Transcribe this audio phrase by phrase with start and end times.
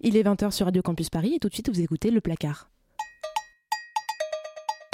[0.00, 2.68] Il est 20h sur Radio Campus Paris et tout de suite vous écoutez Le Placard.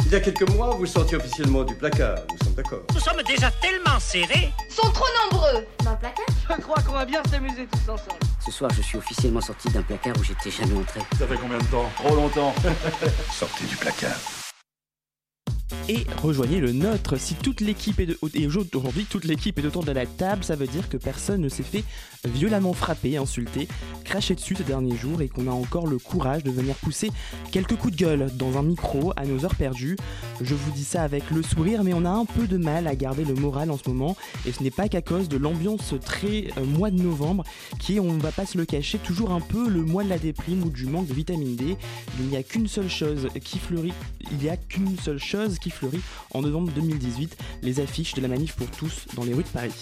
[0.07, 2.83] Il y a quelques mois, vous sortiez officiellement du placard, nous sommes d'accord.
[2.95, 4.51] Nous sommes déjà tellement serrés.
[4.71, 6.27] sont trop nombreux dans le placard.
[6.48, 8.19] Je crois qu'on va bien s'amuser tous ensemble.
[8.43, 11.01] Ce soir, je suis officiellement sorti d'un placard où j'étais jamais entré.
[11.18, 11.91] Ça fait combien de temps?
[11.96, 12.55] Trop longtemps.
[13.30, 14.16] Sortez du placard
[15.89, 17.17] et rejoignez le nôtre.
[17.17, 20.57] Si toute l'équipe est de et aujourd'hui toute l'équipe est autour de la table, ça
[20.57, 21.85] veut dire que personne ne s'est fait
[22.29, 23.68] violemment frapper, insulter,
[24.05, 27.11] cracher dessus ces derniers jours et qu'on a encore le courage de venir pousser
[27.53, 29.96] quelques coups de gueule dans un micro à nos heures perdues.
[30.41, 32.94] Je vous dis ça avec le sourire, mais on a un peu de mal à
[32.94, 34.16] garder le moral en ce moment
[34.47, 37.44] et ce n'est pas qu'à cause de l'ambiance très euh, mois de novembre
[37.78, 40.19] qui est, on va pas se le cacher, toujours un peu le mois de la
[40.19, 41.77] déprime ou du manque de vitamine D.
[42.19, 43.92] Il n'y a qu'une seule chose qui fleurit,
[44.33, 46.01] il y a qu'une seule chose qui fleurit
[46.33, 49.73] en novembre 2018, les affiches de la manif pour tous dans les rues de Paris.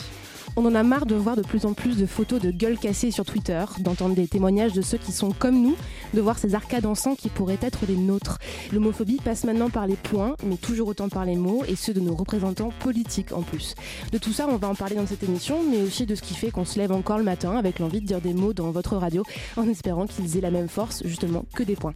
[0.56, 3.10] On en a marre de voir de plus en plus de photos de gueules cassées
[3.10, 5.76] sur Twitter, d'entendre des témoignages de ceux qui sont comme nous,
[6.12, 8.38] de voir ces arcades en sang qui pourraient être les nôtres.
[8.70, 12.00] L'homophobie passe maintenant par les points, mais toujours autant par les mots, et ceux de
[12.00, 13.74] nos représentants politiques en plus.
[14.12, 16.34] De tout ça, on va en parler dans cette émission, mais aussi de ce qui
[16.34, 18.96] fait qu'on se lève encore le matin avec l'envie de dire des mots dans votre
[18.96, 19.22] radio,
[19.56, 21.94] en espérant qu'ils aient la même force, justement, que des points.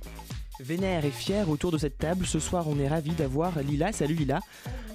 [0.59, 2.27] Vénère et fier autour de cette table.
[2.27, 3.93] Ce soir, on est ravis d'avoir Lila.
[3.93, 4.41] Salut Lila.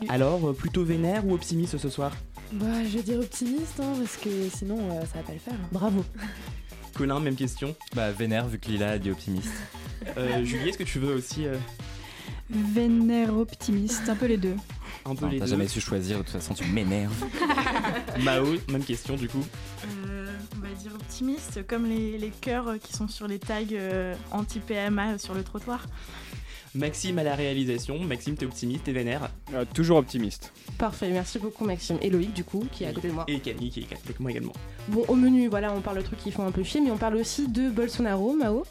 [0.09, 2.11] Alors, euh, plutôt vénère ou optimiste ce soir
[2.53, 5.53] Bah, je vais dire optimiste, hein, parce que sinon, euh, ça va pas le faire.
[5.71, 6.03] Bravo.
[6.95, 7.75] Colin, même question.
[7.95, 9.53] Bah, vénère, vu que Lila a dit optimiste.
[10.17, 11.45] euh, Julie, est-ce que tu veux aussi.
[11.45, 11.55] Euh...
[12.49, 14.55] Vénère, optimiste, un peu les deux.
[15.05, 17.13] Un peu les T'as jamais su choisir, de toute façon, tu m'énerves.
[18.23, 19.43] Mao, même question du coup.
[20.81, 25.33] Euh, dire optimiste, comme les, les cœurs qui sont sur les tags euh, anti-PMA sur
[25.33, 25.85] le trottoir.
[26.73, 27.99] Maxime à la réalisation.
[27.99, 30.53] Maxime, t'es optimiste, t'es vénère euh, Toujours optimiste.
[30.77, 31.97] Parfait, merci beaucoup Maxime.
[32.01, 33.25] Et Loïc, du coup, qui est à côté de moi.
[33.27, 34.53] Et Camille, qui est avec moi également.
[34.87, 36.97] Bon, au menu, voilà, on parle de trucs qui font un peu chier, mais on
[36.97, 38.63] parle aussi de Bolsonaro, Mao.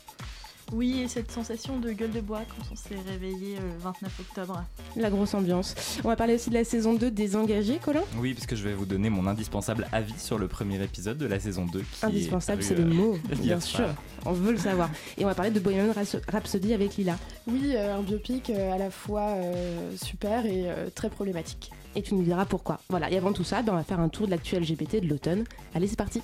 [0.73, 4.65] Oui, et cette sensation de gueule de bois quand on s'est réveillé le 29 octobre.
[4.97, 5.75] La grosse ambiance.
[6.05, 8.03] On va parler aussi de la saison 2 des engagés, Colin?
[8.19, 11.41] Oui, puisque je vais vous donner mon indispensable avis sur le premier épisode de la
[11.41, 11.81] saison 2.
[11.81, 13.89] Qui indispensable, c'est le mot, bien sûr.
[14.25, 14.91] On veut le savoir.
[15.19, 15.93] Et on va parler de Bohemian
[16.29, 17.17] Rhapsody avec Lila.
[17.47, 21.71] Oui, euh, un biopic euh, à la fois euh, super et euh, très problématique.
[21.97, 22.81] Et tu nous diras pourquoi.
[22.89, 25.09] Voilà, et avant tout ça, ben, on va faire un tour de l'actu LGBT de
[25.09, 25.45] l'automne.
[25.75, 26.23] Allez, c'est parti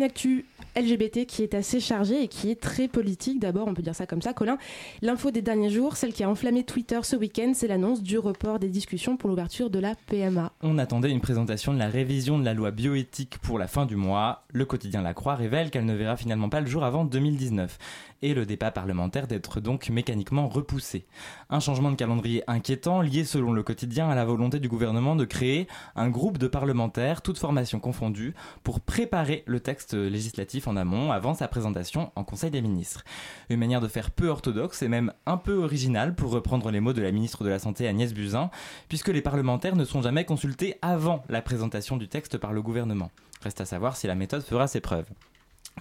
[0.00, 0.46] une actu
[0.76, 3.38] LGBT qui est assez chargée et qui est très politique.
[3.38, 4.56] D'abord, on peut dire ça comme ça, Colin.
[5.02, 8.58] L'info des derniers jours, celle qui a enflammé Twitter ce week-end, c'est l'annonce du report
[8.58, 10.52] des discussions pour l'ouverture de la PMA.
[10.62, 13.96] On attendait une présentation de la révision de la loi bioéthique pour la fin du
[13.96, 14.44] mois.
[14.54, 17.76] Le quotidien La Croix révèle qu'elle ne verra finalement pas le jour avant 2019
[18.22, 21.06] et le débat parlementaire d'être donc mécaniquement repoussé.
[21.48, 25.24] Un changement de calendrier inquiétant lié selon le quotidien à la volonté du gouvernement de
[25.24, 25.66] créer
[25.96, 31.34] un groupe de parlementaires, toutes formations confondues, pour préparer le texte législatif en amont avant
[31.34, 33.04] sa présentation en Conseil des ministres.
[33.48, 36.92] Une manière de faire peu orthodoxe et même un peu originale pour reprendre les mots
[36.92, 38.50] de la ministre de la Santé Agnès Buzyn,
[38.88, 43.10] puisque les parlementaires ne sont jamais consultés avant la présentation du texte par le gouvernement.
[43.42, 45.06] Reste à savoir si la méthode fera ses preuves.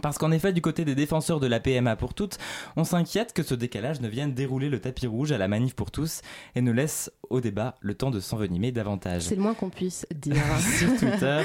[0.01, 2.37] Parce qu'en effet, du côté des défenseurs de la PMA pour toutes,
[2.75, 5.91] on s'inquiète que ce décalage ne vienne dérouler le tapis rouge à la manif pour
[5.91, 6.21] tous
[6.55, 9.23] et ne laisse au débat le temps de s'envenimer davantage.
[9.23, 10.35] C'est le moins qu'on puisse dire.
[10.77, 11.41] Sur Twitter,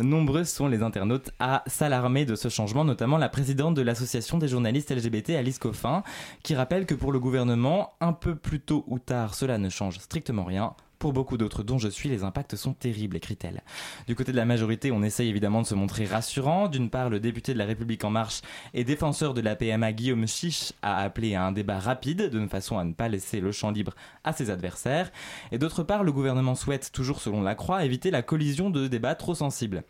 [0.00, 4.48] nombreux sont les internautes à s'alarmer de ce changement, notamment la présidente de l'association des
[4.48, 6.02] journalistes LGBT, Alice Coffin,
[6.42, 9.98] qui rappelle que pour le gouvernement, un peu plus tôt ou tard, cela ne change
[9.98, 10.74] strictement rien.
[10.98, 13.62] Pour beaucoup d'autres dont je suis, les impacts sont terribles, écrit-elle.
[14.08, 16.66] Du côté de la majorité, on essaye évidemment de se montrer rassurant.
[16.66, 18.40] D'une part, le député de la République En Marche
[18.74, 22.78] et défenseur de la PMA Guillaume Chiche a appelé à un débat rapide, de façon
[22.78, 23.94] à ne pas laisser le champ libre
[24.24, 25.12] à ses adversaires.
[25.52, 29.14] Et d'autre part, le gouvernement souhaite, toujours selon la Croix, éviter la collision de débats
[29.14, 29.84] trop sensibles.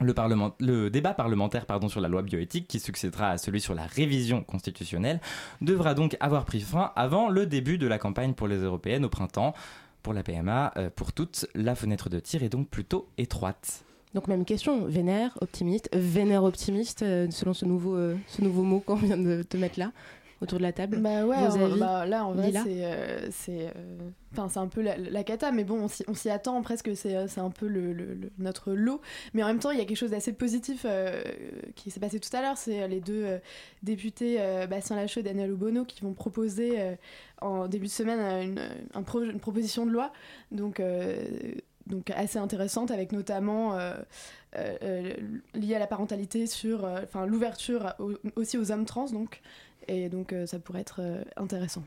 [0.00, 5.20] Le, débat parlementaire sur la loi bioéthique, qui succédera à celui sur la révision constitutionnelle,
[5.60, 9.08] devra donc avoir pris fin avant le début de la campagne pour les européennes au
[9.08, 9.54] printemps.
[10.02, 13.84] Pour la PMA, euh, pour toutes, la fenêtre de tir est donc plutôt étroite.
[14.14, 18.80] Donc même question, vénère, optimiste, vénère optimiste, euh, selon ce nouveau, euh, ce nouveau mot
[18.80, 19.92] qu'on vient de te mettre là
[20.40, 20.98] autour de la table.
[20.98, 21.36] Bah ouais,
[21.78, 23.72] bah, là en vrai c'est euh, c'est
[24.32, 27.50] enfin c'est un peu la, la, cata mais bon on s'y attend presque c'est un
[27.50, 29.00] peu le, le, le, notre lot.
[29.34, 31.22] Mais en même temps il y a quelque chose d'assez positif euh,
[31.74, 33.38] qui s'est passé tout à l'heure c'est les deux euh,
[33.82, 34.38] députés
[34.68, 36.96] Bastien Lachaud et Daniel Obono qui vont proposer
[37.40, 38.60] en début de semaine une,
[38.94, 40.12] un pro, une proposition de loi
[40.52, 40.80] donc
[41.88, 43.94] donc assez intéressante avec notamment euh,
[44.56, 45.12] euh,
[45.54, 47.94] liée à la parentalité sur enfin l'ouverture
[48.36, 49.40] aussi aux hommes trans donc
[49.88, 51.00] et donc ça pourrait être
[51.36, 51.82] intéressant.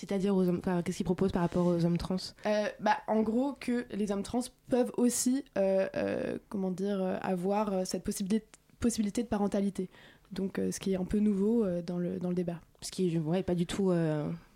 [0.00, 2.16] C'est-à-dire aux hommes, qu'est-ce qu'ils proposent par rapport aux hommes trans?
[2.46, 7.86] Euh, bah, En gros, que les hommes trans peuvent aussi, euh, euh, comment dire, avoir
[7.86, 8.46] cette possibilité,
[8.78, 9.90] possibilité de parentalité.
[10.32, 12.60] Donc, ce qui est un peu nouveau dans, le, dans le débat.
[12.80, 13.92] Ce qui n'est ouais, pas du tout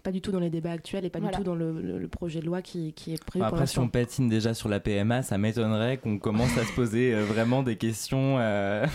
[0.05, 2.47] pas du tout dans les débats actuels et pas du tout dans le, projet de
[2.47, 5.39] loi qui, qui est prévu bah, Après, si on patine déjà sur la PMA, ça
[5.39, 8.37] m'étonnerait qu'on commence à se poser euh, vraiment des questions.
[8.39, 8.87] Euh.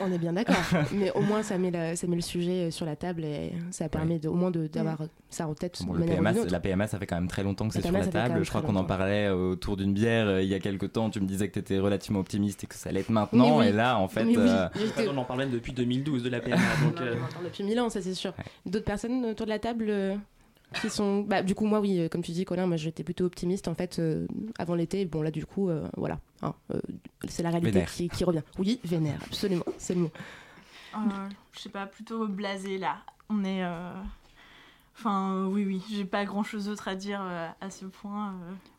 [0.00, 0.56] On est bien d'accord,
[0.92, 3.88] mais au moins ça met, ça met le sujet euh, sur la table et ça
[3.88, 4.98] permet au moins d'avoir
[5.30, 5.80] ça en tête.
[5.86, 8.44] Bon, PMA, la PMA, ça fait quand même très longtemps que c'est sur la table.
[8.44, 11.08] Je crois qu'on en parlait autour d'une bière il y a quelques temps.
[11.08, 13.62] Tu me disais que tu étais relativement optimiste et que ça allait être maintenant.
[13.62, 14.26] Et là, en fait.
[15.08, 16.56] On en parlait depuis 2012 de la PMA.
[16.84, 17.00] donc,
[17.44, 18.32] depuis 1000 ans, ça c'est sûr.
[18.66, 20.18] D'autres personnes autour de la table
[20.74, 23.24] qui sont bah, du coup moi oui euh, comme tu dis Colin moi j'étais plutôt
[23.24, 24.26] optimiste en fait euh,
[24.58, 26.54] avant l'été bon là du coup euh, voilà hein,
[27.26, 30.10] c'est la réalité qui, qui, revient oui vénère absolument c'est le mot
[31.52, 32.98] je sais pas plutôt blasé là
[33.28, 33.62] on est
[35.00, 37.20] Enfin, oui, oui, j'ai pas grand chose d'autre à dire
[37.60, 38.34] à ce point.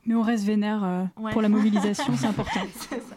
[0.05, 2.59] Mais on reste vénère pour la mobilisation, c'est important.
[2.75, 3.15] c'est ça.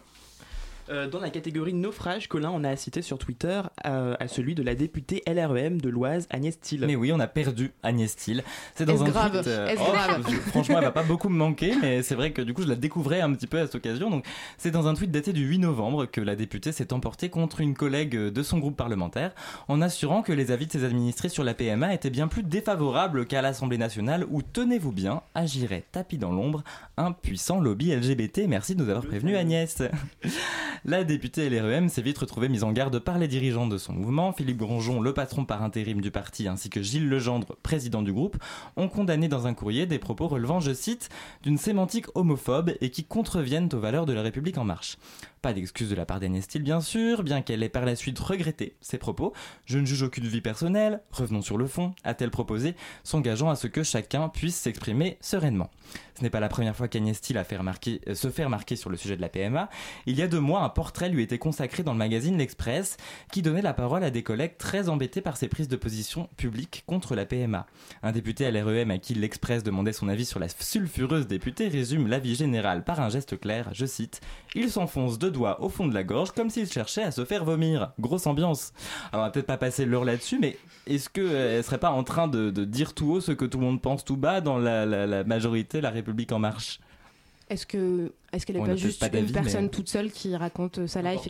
[0.88, 4.62] Euh, dans la catégorie naufrage, Colin, on a cité sur Twitter euh, à celui de
[4.62, 6.84] la députée LREM de l'Oise, Agnès Thiel.
[6.86, 8.42] Mais oui, on a perdu Agnès Thiel.
[8.74, 9.46] C'est dans un grave tweet.
[9.46, 12.62] Euh, oh, franchement, elle va pas beaucoup me manquer, mais c'est vrai que du coup,
[12.62, 14.10] je la découvrais un petit peu à cette occasion.
[14.10, 14.24] Donc,
[14.58, 17.74] c'est dans un tweet daté du 8 novembre que la députée s'est emportée contre une
[17.74, 19.32] collègue de son groupe parlementaire
[19.68, 23.26] en assurant que les avis de ses administrés sur la PMA étaient bien plus défavorables
[23.26, 26.64] qu'à l'Assemblée nationale où, tenez-vous bien, agirait tapis dans l'ombre
[26.96, 28.42] un puissant lobby LGBT.
[28.48, 29.82] Merci de nous avoir prévenu, Agnès.
[30.84, 34.32] La députée LREM s'est vite retrouvée mise en garde par les dirigeants de son mouvement.
[34.32, 38.36] Philippe Gronjon, le patron par intérim du parti, ainsi que Gilles Legendre, président du groupe,
[38.74, 41.08] ont condamné dans un courrier des propos relevant, je cite,
[41.44, 44.98] d'une sémantique homophobe et qui contreviennent aux valeurs de la République en marche.
[45.42, 48.76] Pas d'excuse de la part d'Anestil, bien sûr, bien qu'elle ait par la suite regretté
[48.80, 49.32] ses propos.
[49.66, 53.66] Je ne juge aucune vie personnelle, revenons sur le fond, a-t-elle proposé, s'engageant à ce
[53.66, 55.68] que chacun puisse s'exprimer sereinement.
[56.16, 58.96] Ce n'est pas la première fois qu'Agnès a fait euh, se fait remarquer sur le
[58.96, 59.68] sujet de la PMA.
[60.06, 62.96] Il y a deux mois, un portrait lui était consacré dans le magazine L'Express,
[63.32, 66.84] qui donnait la parole à des collègues très embêtés par ses prises de position publiques
[66.86, 67.66] contre la PMA.
[68.04, 72.06] Un député à l'REM à qui l'Express demandait son avis sur la sulfureuse députée résume
[72.06, 74.20] l'avis général par un geste clair, je cite,
[74.54, 77.44] Il s'enfonce deux doigts au fond de la gorge comme s'il cherchait à se faire
[77.44, 77.92] vomir.
[77.98, 78.72] Grosse ambiance.
[79.12, 80.56] Alors on va peut-être pas passer l'heure là-dessus, mais
[80.86, 83.64] est-ce qu'elle euh, serait pas en train de, dire tout haut ce que tout le
[83.64, 86.78] monde pense tout bas dans la majorité, la République en marche?
[87.52, 91.02] Est-ce que est-ce qu'elle n'est pas juste une personne toute seule qui raconte euh, sa
[91.02, 91.28] life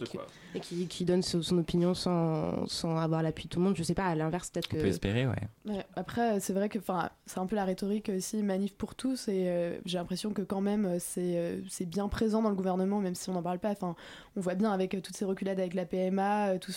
[0.55, 3.77] et, qui, qui, donne son, opinion sans, sans avoir l'appui de tout le monde?
[3.77, 4.77] Je sais pas, à l'inverse, peut-être que.
[4.77, 5.85] On peut espérer, ouais.
[5.97, 6.79] après, c'est vrai que
[7.27, 10.61] c'est un peu la rhétorique aussi, manif pour tous, et euh, j'ai l'impression que quand
[10.61, 13.71] même, euh, c'est bien présent dans le gouvernement, même si on n'en parle pas.
[13.71, 13.97] Enfin,
[14.37, 16.73] on voit bien avec toutes ces reculades avec la PMA, tout,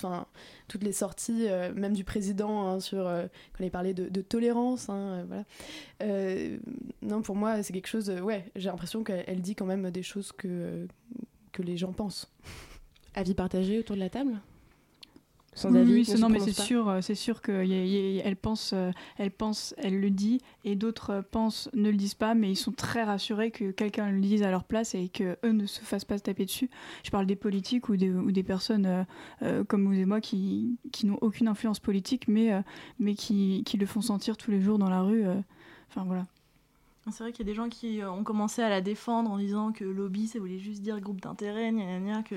[0.68, 3.04] toutes les sorties, même du président, hein, sur,
[3.56, 4.90] quand il parlait de, de tolérance.
[4.90, 5.44] Hein, voilà.
[7.04, 8.10] non, pour moi, c'est quelque chose.
[8.10, 10.88] ouais, j'ai l'impression qu'elle dit quand même des choses que,
[11.52, 12.32] que les gens pensent.
[13.14, 14.40] Avis partagé autour de la table?
[15.56, 20.02] Sans avis, non, mais c'est sûr, euh, c'est sûr qu'elle pense, euh, elle pense, elle
[20.02, 23.52] le dit, et d'autres euh, pensent, ne le disent pas, mais ils sont très rassurés
[23.52, 26.24] que quelqu'un le dise à leur place et que eux ne se fassent pas se
[26.24, 26.70] taper dessus.
[27.06, 29.06] Je parle des politiques ou des, ou des personnes
[29.68, 32.52] comme vous et moi qui, qui n'ont aucune influence politique, mais,
[33.00, 35.26] mais qui, qui, le font sentir tous les jours dans la rue.
[35.90, 36.28] Enfin voilà.
[37.12, 39.38] C'est vrai qu'il y a des gens qui euh, ont commencé à la défendre en
[39.38, 41.72] disant que lobby, ça voulait juste dire groupe d'intérêt,
[42.28, 42.36] que...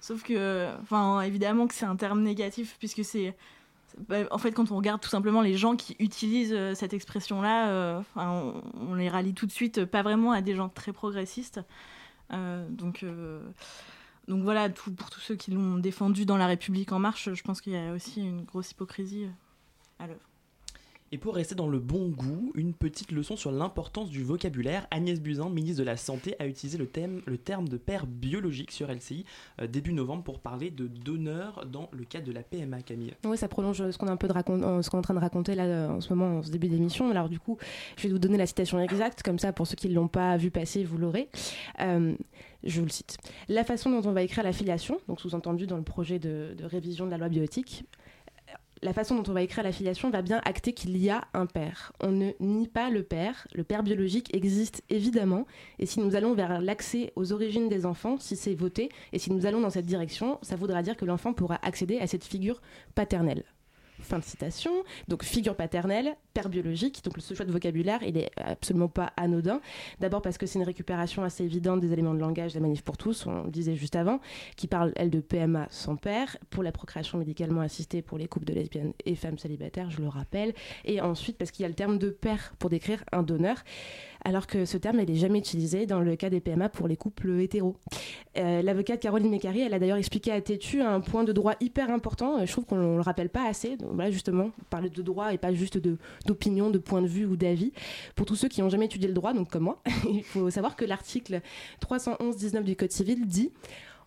[0.00, 3.34] Sauf que, enfin, évidemment que c'est un terme négatif, puisque c'est...
[4.30, 8.02] En fait, quand on regarde tout simplement les gens qui utilisent euh, cette expression-là, euh,
[8.14, 11.60] on, les rallie tout de suite, pas vraiment à des gens très progressistes.
[12.30, 13.04] donc,
[14.28, 17.60] donc voilà, pour tous ceux qui l'ont défendu dans La République en marche, je pense
[17.60, 19.26] qu'il y a aussi une grosse hypocrisie
[19.98, 20.29] à l'œuvre.
[21.12, 24.86] Et pour rester dans le bon goût, une petite leçon sur l'importance du vocabulaire.
[24.92, 28.70] Agnès Buzyn, ministre de la Santé, a utilisé le, thème, le terme de père biologique
[28.70, 29.24] sur LCI
[29.60, 33.12] euh, début novembre pour parler de donneur dans le cadre de la PMA, Camille.
[33.24, 36.14] Oui, ça prolonge euh, ce qu'on est en train de raconter là euh, en ce
[36.14, 37.10] moment, en ce début d'émission.
[37.10, 37.58] Alors du coup,
[37.96, 40.36] je vais vous donner la citation exacte, comme ça pour ceux qui ne l'ont pas
[40.36, 41.28] vu passer, vous l'aurez.
[41.80, 43.18] je vous le cite.
[43.48, 47.06] La façon dont on va écrire la filiation, donc sous-entendu dans le projet de, révision
[47.06, 47.84] de la loi bioéthique,
[48.82, 51.46] la façon dont on va écrire la filiation va bien acter qu'il y a un
[51.46, 51.92] père.
[52.00, 55.46] On ne nie pas le père, le père biologique existe évidemment,
[55.78, 59.32] et si nous allons vers l'accès aux origines des enfants, si c'est voté, et si
[59.32, 62.60] nous allons dans cette direction, ça voudra dire que l'enfant pourra accéder à cette figure
[62.94, 63.44] paternelle.
[64.00, 64.72] Fin de citation.
[65.08, 67.02] Donc figure paternelle, père biologique.
[67.04, 69.60] Donc ce choix de vocabulaire, il est absolument pas anodin.
[70.00, 72.82] D'abord parce que c'est une récupération assez évidente des éléments de langage de la manif
[72.82, 74.20] pour tous, on le disait juste avant,
[74.56, 78.46] qui parle, elle, de PMA sans père, pour la procréation médicalement assistée pour les couples
[78.46, 80.54] de lesbiennes et femmes célibataires, je le rappelle.
[80.84, 83.62] Et ensuite parce qu'il y a le terme de père pour décrire un donneur
[84.24, 87.40] alors que ce terme n'est jamais utilisé dans le cas des PMA pour les couples
[87.40, 87.76] hétéros.
[88.36, 91.90] Euh, l'avocate Caroline Mécari, elle a d'ailleurs expliqué à Tétu un point de droit hyper
[91.90, 95.02] important, euh, je trouve qu'on ne le rappelle pas assez, donc voilà justement, parler de
[95.02, 95.78] droit et pas juste
[96.26, 97.72] d'opinion, de, point de vue ou d'avis.
[98.14, 100.76] Pour tous ceux qui n'ont jamais étudié le droit, donc comme moi, il faut savoir
[100.76, 101.40] que l'article
[101.86, 103.50] 311-19 du Code civil dit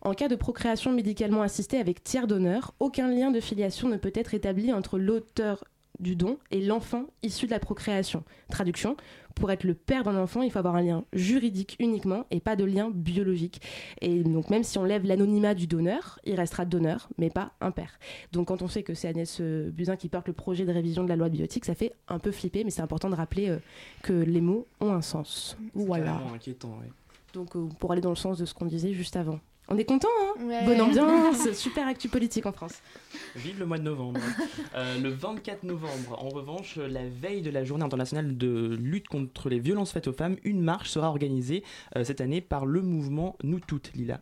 [0.06, 4.12] en cas de procréation médicalement assistée avec tiers d'honneur, aucun lien de filiation ne peut
[4.14, 5.64] être établi entre l'auteur
[6.00, 8.24] du don et l'enfant issu de la procréation.
[8.50, 8.98] Traduction,
[9.36, 12.56] pour être le père d'un enfant, il faut avoir un lien juridique uniquement et pas
[12.56, 13.62] de lien biologique.
[14.02, 17.72] Et donc même si on lève l'anonymat du donneur, il restera donneur, mais pas un
[17.72, 18.00] père.
[18.32, 21.04] Donc quand on sait que c'est Agnès euh, Buzyn qui porte le projet de révision
[21.04, 23.50] de la loi de biotique, ça fait un peu flipper, mais c'est important de rappeler
[23.50, 23.60] euh,
[24.02, 25.58] que les mots ont un sens.
[25.74, 26.22] Voilà.
[26.34, 26.78] inquiétant,
[27.34, 29.40] Donc euh, pour aller dans le sens de ce qu'on disait juste avant.
[29.70, 32.82] On est content, hein Bonne ambiance, super actu politique en France.
[33.36, 34.20] Vive le mois de novembre.
[34.76, 39.50] Euh, le 24 novembre, en revanche, la veille de la journée internationale de lutte contre
[39.50, 41.64] les violences faites aux femmes, une marche sera organisée
[41.96, 44.20] euh, cette année par le mouvement Nous Toutes, Lila.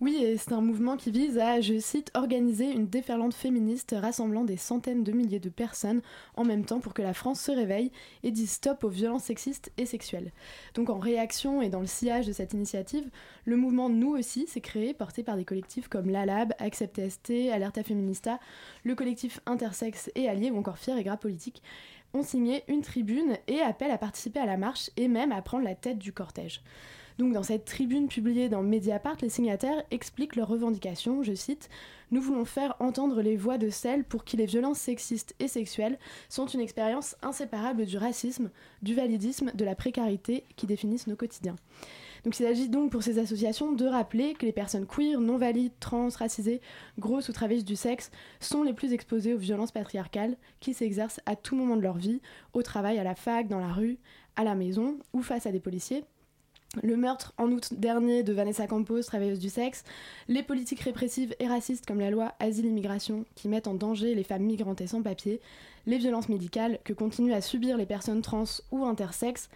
[0.00, 4.56] Oui, c'est un mouvement qui vise à, je cite, organiser une déferlante féministe rassemblant des
[4.56, 6.00] centaines de milliers de personnes
[6.36, 7.92] en même temps pour que la France se réveille
[8.22, 10.32] et dise stop aux violences sexistes et sexuelles.
[10.72, 13.10] Donc en réaction et dans le sillage de cette initiative,
[13.44, 17.82] le mouvement Nous aussi s'est créé, porté par des collectifs comme l'ALAB, Accept ST, Alerta
[17.82, 18.40] Feminista,
[18.84, 21.62] le collectif Intersexe et Alliés ou encore Fier et Gras Politique
[22.14, 25.64] ont signé une tribune et appellent à participer à la marche et même à prendre
[25.64, 26.62] la tête du cortège.
[27.20, 31.68] Donc dans cette tribune publiée dans Mediapart, les signataires expliquent leurs revendications, je cite,
[32.12, 35.98] Nous voulons faire entendre les voix de celles pour qui les violences sexistes et sexuelles
[36.30, 38.50] sont une expérience inséparable du racisme,
[38.80, 41.56] du validisme, de la précarité qui définissent nos quotidiens.
[42.24, 46.08] Il s'agit donc pour ces associations de rappeler que les personnes queer, non valides, trans,
[46.08, 46.62] racisées,
[46.98, 48.10] grosses ou travesties du sexe
[48.40, 52.22] sont les plus exposées aux violences patriarcales qui s'exercent à tout moment de leur vie,
[52.54, 53.98] au travail, à la fac, dans la rue,
[54.36, 56.06] à la maison ou face à des policiers
[56.82, 59.84] le meurtre en août dernier de Vanessa Campos, travailleuse du sexe,
[60.28, 64.44] les politiques répressives et racistes comme la loi Asile-Immigration qui mettent en danger les femmes
[64.44, 65.40] migrantes et sans papier,
[65.86, 69.50] les violences médicales que continuent à subir les personnes trans ou intersexes,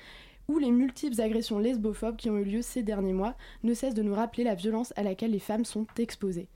[0.49, 4.03] ou les multiples agressions lesbophobes qui ont eu lieu ces derniers mois ne cessent de
[4.03, 6.49] nous rappeler la violence à laquelle les femmes sont exposées.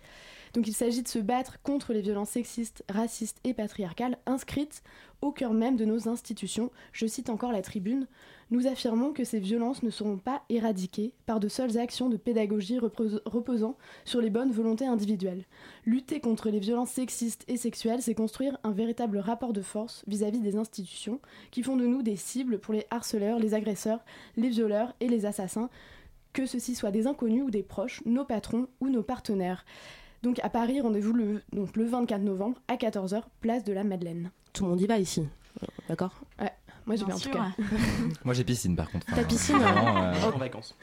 [0.54, 4.82] Donc il s'agit de se battre contre les violences sexistes, racistes et patriarcales inscrites
[5.20, 6.70] au cœur même de nos institutions.
[6.92, 8.06] Je cite encore la tribune.
[8.50, 12.78] Nous affirmons que ces violences ne seront pas éradiquées par de seules actions de pédagogie
[12.78, 13.76] reposant
[14.06, 15.44] sur les bonnes volontés individuelles.
[15.84, 20.40] Lutter contre les violences sexistes et sexuelles, c'est construire un véritable rapport de force vis-à-vis
[20.40, 24.00] des institutions qui font de nous des cibles pour les harceleurs, les agresseurs,
[24.36, 25.68] les violeurs et les assassins,
[26.32, 29.64] que ceux-ci soient des inconnus ou des proches, nos patrons ou nos partenaires.
[30.22, 34.30] Donc à Paris, rendez-vous le, donc le 24 novembre à 14h, place de la Madeleine.
[34.52, 35.24] Tout le monde y va ici,
[35.88, 36.20] d'accord?
[36.40, 36.52] Ouais.
[36.88, 37.50] Moi j'ai bien en tout cas.
[38.24, 39.06] Moi j'ai piscine par contre.
[39.14, 40.74] T'as piscine euh, En vacances.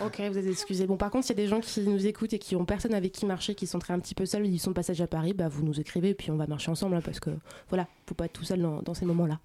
[0.00, 0.84] Ok, vous êtes excusés.
[0.88, 2.92] Bon, par contre, s'il y a des gens qui nous écoutent et qui ont personne
[2.92, 5.32] avec qui marcher, qui sont très un petit peu seuls, ils sont passage à Paris,
[5.32, 7.30] bah vous nous écrivez et puis on va marcher ensemble hein, parce que
[7.68, 9.38] voilà, faut pas être tout seul dans, ces moments-là.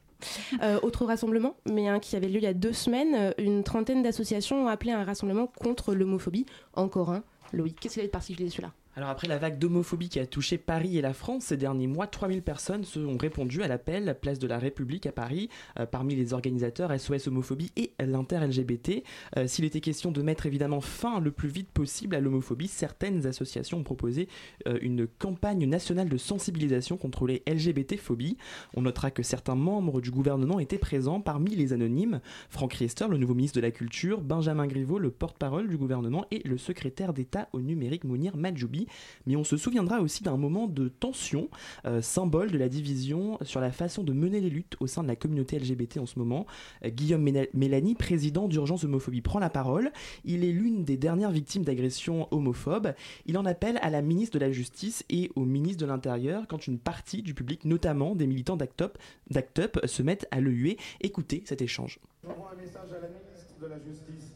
[0.64, 3.64] Euh, autre rassemblement, mais un qui avait lieu il y a deux semaines, euh, une
[3.64, 6.48] trentaine d'associations ont appelé un rassemblement contre l'homophobie.
[6.74, 7.24] Encore un.
[7.54, 8.74] Loïc, qu'est-ce qu'il y a de particulier celui-là?
[9.00, 12.06] Alors après la vague d'homophobie qui a touché Paris et la France ces derniers mois,
[12.06, 15.48] 3000 personnes ont répondu à l'appel Place de la République à Paris,
[15.80, 19.06] euh, parmi les organisateurs SOS Homophobie et l'inter-LGBT.
[19.38, 23.26] Euh, s'il était question de mettre évidemment fin le plus vite possible à l'homophobie, certaines
[23.26, 24.28] associations ont proposé
[24.68, 28.36] euh, une campagne nationale de sensibilisation contre les LGBT-phobies.
[28.74, 32.20] On notera que certains membres du gouvernement étaient présents parmi les anonymes.
[32.50, 36.46] Franck Riester, le nouveau ministre de la Culture, Benjamin Griveaux, le porte-parole du gouvernement et
[36.46, 38.89] le secrétaire d'État au numérique Mounir Majoubi
[39.26, 41.50] mais on se souviendra aussi d'un moment de tension,
[41.86, 45.08] euh, symbole de la division sur la façon de mener les luttes au sein de
[45.08, 46.46] la communauté LGBT en ce moment.
[46.86, 49.92] Euh, Guillaume Mélanie, président d'Urgence Homophobie, prend la parole.
[50.26, 52.94] Il est l'une des dernières victimes d'agressions homophobes.
[53.26, 56.68] Il en appelle à la ministre de la Justice et au ministre de l'Intérieur quand
[56.68, 60.78] une partie du public, notamment des militants d'Act Up, se mettent à le huer.
[61.02, 62.00] Écoutez cet échange.
[62.24, 64.34] Un message à la ministre de la Justice,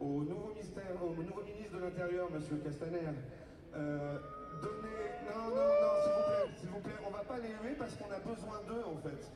[0.00, 3.12] au nouveau, ministère, au nouveau ministre de l'Intérieur, Monsieur Castaner.
[3.76, 4.18] Euh,
[4.62, 5.00] donnez...
[5.28, 7.94] Non, non, non, s'il vous plaît, s'il vous plaît, on va pas les huer parce
[7.94, 9.30] qu'on a besoin d'eux, en fait.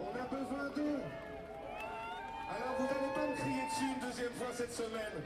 [0.00, 1.00] On a besoin d'eux.
[2.44, 5.16] Alors vous n'allez pas me crier dessus une deuxième fois cette semaine.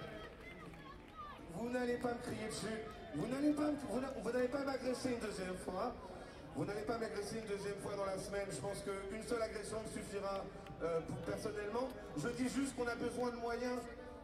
[1.55, 2.79] Vous n'allez pas me crier dessus.
[3.17, 5.95] Vous n'allez pas, vous pas m'agresser une deuxième fois.
[6.55, 8.47] Vous n'allez pas m'agresser une deuxième fois dans la semaine.
[8.51, 10.45] Je pense qu'une seule agression me suffira
[10.83, 11.89] euh, personnellement.
[12.17, 13.81] Je dis juste qu'on a besoin de moyens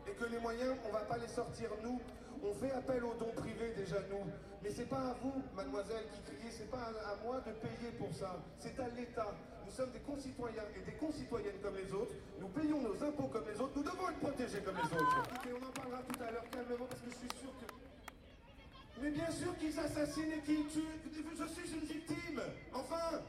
[0.06, 2.00] et que les moyens, on ne va pas les sortir nous.
[2.42, 4.25] On fait appel aux dons privés déjà nous.
[4.62, 8.12] Mais c'est pas à vous, mademoiselle, qui criez, c'est pas à, moi de payer pour
[8.12, 8.37] ça.
[8.58, 9.34] C'est à l'État.
[9.64, 12.14] Nous sommes des concitoyens et des concitoyennes comme les autres.
[12.40, 13.73] Nous payons nos impôts comme les autres.
[13.76, 15.25] Nous devons être protégés comme les autres.
[15.49, 19.02] Et on en parlera tout à l'heure calmement parce que je suis sûr que.
[19.02, 21.00] Mais bien sûr qu'ils assassinent et qu'ils tuent.
[21.37, 22.40] Je suis une victime.
[22.73, 23.20] Enfin,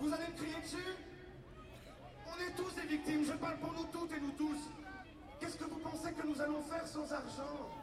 [0.00, 0.96] vous allez me crier dessus?
[2.26, 3.24] On est tous des victimes.
[3.24, 4.68] Je parle pour nous toutes et nous tous.
[5.42, 7.81] Qu'est-ce que vous pensez que nous allons faire sans argent?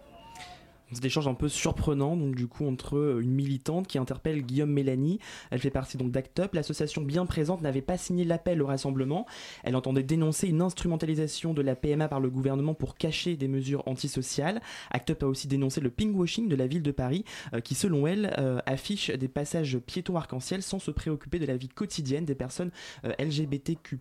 [0.94, 4.42] C'est des échanges un peu surprenants, donc du coup entre euh, une militante qui interpelle
[4.42, 5.20] Guillaume Mélanie,
[5.52, 9.26] elle fait partie donc d'Act Up, l'association bien présente n'avait pas signé l'appel au rassemblement,
[9.64, 13.84] elle entendait dénoncer une instrumentalisation de la PMA par le gouvernement pour cacher des mesures
[13.88, 14.62] antisociales.
[14.92, 18.08] Act Up a aussi dénoncé le ping-washing de la ville de Paris, euh, qui selon
[18.08, 22.36] elle euh, affiche des passages piétons arc-en-ciel sans se préoccuper de la vie quotidienne des
[22.36, 22.72] personnes
[23.04, 24.00] LGBTQ+.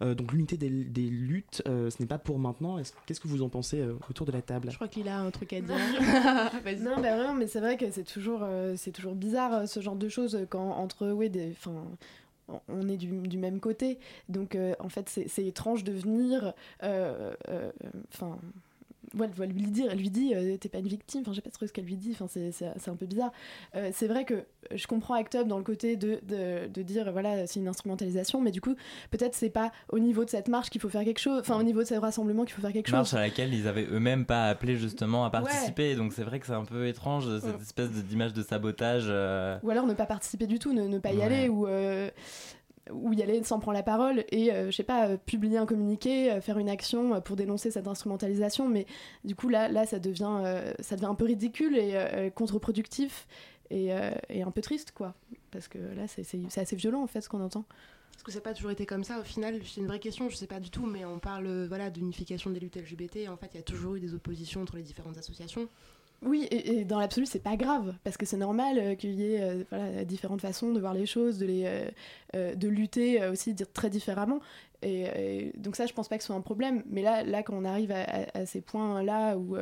[0.00, 2.78] donc l'unité des, luttes, ce n'est pas pour maintenant.
[3.06, 4.70] Qu'est-ce que vous en pensez autour de la table?
[4.70, 5.76] Je crois qu'il a un truc à dire.
[6.80, 9.80] non, bah vraiment, mais c'est vrai que c'est toujours, euh, c'est toujours bizarre euh, ce
[9.80, 11.54] genre de choses quand entre ouais, des,
[12.68, 13.98] on est du, même côté.
[14.28, 18.38] Donc euh, en fait, c'est étrange de venir, enfin
[19.18, 21.42] ouais, elle lui dire, elle lui dit, euh, t'es pas une victime, enfin, je sais
[21.42, 23.32] pas trop ce qu'elle lui dit, enfin, c'est un peu bizarre.
[23.74, 27.10] Euh, c'est vrai que je comprends Act Up dans le côté de, de, de dire,
[27.12, 28.74] voilà, c'est une instrumentalisation, mais du coup,
[29.10, 31.62] peut-être c'est pas au niveau de cette marche qu'il faut faire quelque chose, enfin, au
[31.62, 32.94] niveau de ce rassemblement qu'il faut faire quelque chose.
[32.94, 36.46] Marche à laquelle ils avaient eux-mêmes pas appelé justement à participer, donc c'est vrai que
[36.46, 39.06] c'est un peu étrange, cette espèce d'image de sabotage.
[39.08, 39.58] Euh.
[39.62, 41.66] Ou alors ne pas participer du tout, ne, ne pas y aller, ou
[42.92, 45.66] où y aller sans prendre la parole et, euh, je sais pas, euh, publier un
[45.66, 48.68] communiqué, euh, faire une action pour dénoncer cette instrumentalisation.
[48.68, 48.86] Mais
[49.24, 50.40] du coup, là, là ça, devient,
[50.80, 53.26] ça devient un peu ridicule et contre-productif
[53.70, 53.90] et,
[54.28, 55.14] et, un peu triste, quoi.
[55.50, 57.64] Parce que là, c'est assez violent, en fait, ce qu'on entend.
[58.14, 59.60] Est-ce que ça n'a pas toujours été comme ça au final?
[59.64, 62.60] C'est une vraie question, je sais pas du tout, mais on parle voilà, d'unification des
[62.60, 63.28] luttes LGBT.
[63.28, 65.68] En fait, il y a toujours eu des oppositions entre les différentes associations.
[66.22, 69.40] Oui, et, dans l'absolu, c'est pas grave, parce que c'est normal euh, qu'il y ait
[69.40, 71.90] euh, voilà, différentes façons de voir les choses, de, les,
[72.36, 74.40] euh, de lutter aussi dire très différemment.
[74.82, 76.82] Et, donc ça, je pense pas que ce soit un problème.
[76.90, 79.56] Mais là, là quand on arrive à, ces points-là où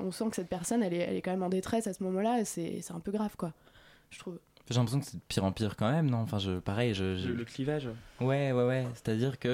[0.00, 2.02] on sent que cette personne, elle est, elle est quand même en détresse à ce
[2.04, 3.52] moment-là, c'est un peu grave, quoi,
[4.10, 4.38] je trouve.
[4.68, 6.18] J'ai l'impression que c'est de pire en pire quand même, non?
[6.18, 7.88] Enfin, je, pareil, je, Le, clivage.
[8.20, 8.86] Ouais, ouais, ouais.
[8.94, 9.48] C'est-à-dire que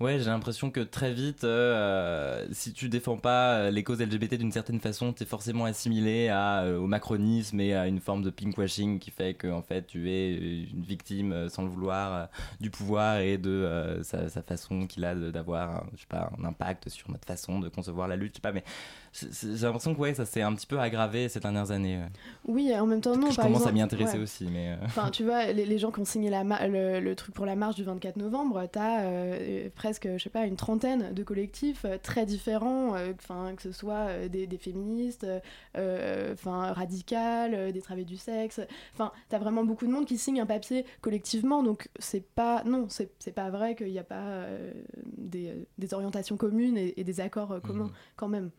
[0.00, 4.34] Ouais, j'ai l'impression que très vite, euh, si tu défends pas euh, les causes LGBT
[4.34, 8.22] d'une certaine façon, tu es forcément assimilé à, euh, au macronisme et à une forme
[8.22, 10.36] de pinkwashing qui fait que en fait, tu es
[10.70, 12.28] une victime sans le vouloir
[12.60, 16.88] du pouvoir et de sa, sa, façon qu'il a d'avoir, je sais pas, un impact
[16.90, 18.34] sur notre façon de concevoir la lutte.
[18.34, 18.62] Je sais pas, mais
[19.42, 22.00] j'ai l'impression que ouais, ça s'est un petit peu aggravé ces dernières années.
[22.46, 23.30] Oui, en même temps, non.
[23.30, 24.46] je commence à m'y intéresser aussi.
[24.50, 27.76] Mais Enfin, tu vois, les, gens qui ont signé la le, truc pour la marche
[27.76, 29.04] du 24 novembre, tu as
[29.74, 33.12] presque, je sais pas, une trentaine de collectifs euh, très différents, euh,
[33.54, 35.26] que ce soit euh, des, féministes,
[35.74, 38.60] enfin radicales, des travailleurs du sexe.
[38.94, 42.62] Enfin, tu as vraiment beaucoup de monde qui signe un papier collectivement, donc c'est pas,
[42.64, 44.46] non, c'est pas vrai qu'il n'y a pas
[45.16, 47.92] des, des, orientations communes et, des accords communs mmh.
[48.16, 48.50] quand même.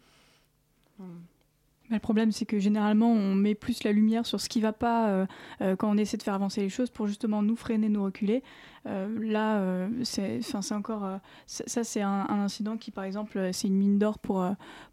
[1.91, 5.25] Le problème, c'est que généralement, on met plus la lumière sur ce qui va pas
[5.59, 8.43] quand on essaie de faire avancer les choses pour justement nous freiner, nous reculer.
[8.87, 11.05] Euh, là, euh, c'est encore.
[11.05, 14.45] Euh, ça, c'est un, incident qui, par exemple, c'est une mine d'or pour,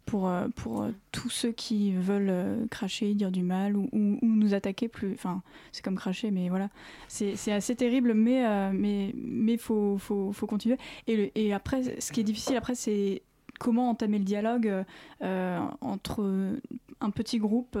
[0.05, 3.89] pour, pour tous ceux qui veulent cracher, dire du mal ou,
[4.21, 5.13] nous attaquer plus.
[5.13, 5.41] Enfin,
[5.71, 6.69] c'est comme cracher, mais voilà.
[7.07, 10.77] C'est assez terrible, mais mais, mais faut, faut, faut, continuer.
[11.07, 13.21] Et, et après, ce qui est difficile, après, c'est
[13.59, 14.85] comment entamer le dialogue
[15.21, 16.59] entre
[16.99, 17.77] un petit groupe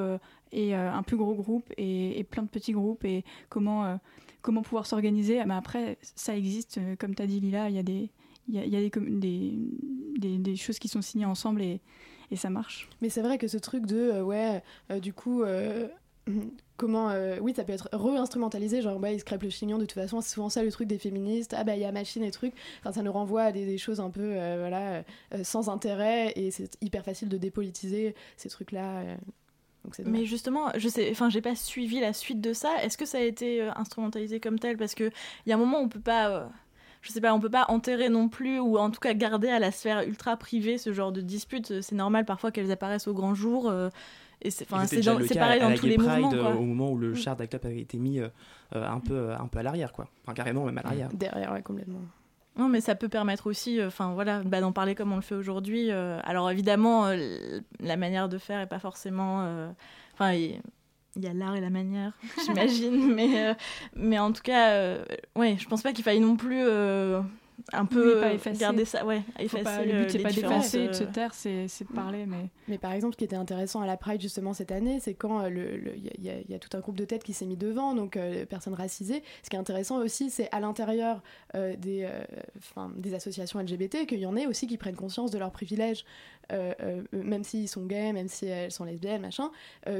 [0.51, 3.99] et un plus gros groupe et, plein de petits groupes et comment
[4.47, 5.43] comment pouvoir s'organiser.
[5.45, 8.09] Mais après, ça existe, euh, comme tu as dit Lila, il y a des,
[10.55, 11.81] choses qui sont signées ensemble et,
[12.31, 12.87] et ça marche.
[13.01, 15.43] Mais c'est vrai que ce truc de, euh, ouais, euh, du coup,
[16.77, 17.11] comment,
[17.41, 20.21] oui, ça peut être re-instrumentalisé, genre, bah, ils se crêpent le chignon, de toute façon,
[20.21, 22.53] c'est souvent ça le truc des féministes, ah bah, il y a machine et trucs,
[22.79, 25.03] enfin, ça nous renvoie à des, choses un peu, voilà,
[25.43, 29.03] sans intérêt, et c'est hyper facile de dépolitiser ces trucs-là.
[30.05, 32.83] Mais justement, je sais, enfin, j'ai pas suivi la suite de ça.
[32.83, 34.77] Est-ce que ça a été euh, instrumentalisé comme tel?
[34.77, 35.11] Parce qu'il
[35.45, 36.29] y a un moment où on peut pas.
[36.29, 36.45] Euh,
[37.01, 39.59] je sais pas, on peut pas enterrer non plus, ou en tout cas garder à
[39.59, 41.81] la sphère ultra privée ce genre de disputes.
[41.81, 43.69] C'est normal parfois qu'elles apparaissent au grand jour.
[43.69, 43.89] Euh,
[44.41, 46.29] et c'est pareil dans tous les mouvements.
[46.29, 46.55] Quoi.
[46.55, 47.15] Au moment où le mm.
[47.15, 48.19] char d'Act avait été mis
[48.71, 50.07] un, peu, un peu à l'arrière, quoi.
[50.23, 51.09] Enfin, carrément même à l'arrière.
[51.13, 52.01] Derrière, ouais, complètement.
[52.57, 55.21] Non, mais ça peut permettre aussi, euh, enfin voilà, bah, d'en parler comme on le
[55.21, 55.91] fait aujourd'hui.
[55.91, 56.19] Euh.
[56.23, 59.71] alors évidemment, euh, la manière de faire est pas forcément,
[60.13, 60.59] enfin, il
[61.15, 62.11] il y a l'art et la manière,
[62.45, 63.11] j'imagine.
[63.15, 63.55] mais,
[63.95, 64.97] mais en tout cas,
[65.35, 66.63] ouais, je pense pas qu'il faille non plus
[67.73, 68.59] un peu pas effacer.
[68.59, 71.93] garder ça ouais effacer pas, le but c'est pas d'effacer de se taire c'est de
[71.93, 74.99] parler mais mais par exemple ce qui était intéressant à la Pride justement cette année
[74.99, 77.45] c'est quand il le, y, a, y, a tout un groupe de têtes qui s'est
[77.45, 79.23] mis devant donc euh, personnes racisées.
[79.43, 81.21] Ce qui est intéressant aussi c'est à l'intérieur
[81.55, 85.37] euh, des euh, des associations LGBT qu'il y en ait aussi qui prennent conscience de
[85.37, 86.05] leurs privilèges
[87.11, 89.51] même s'ils sont gays même si elles sont lesbiennes machin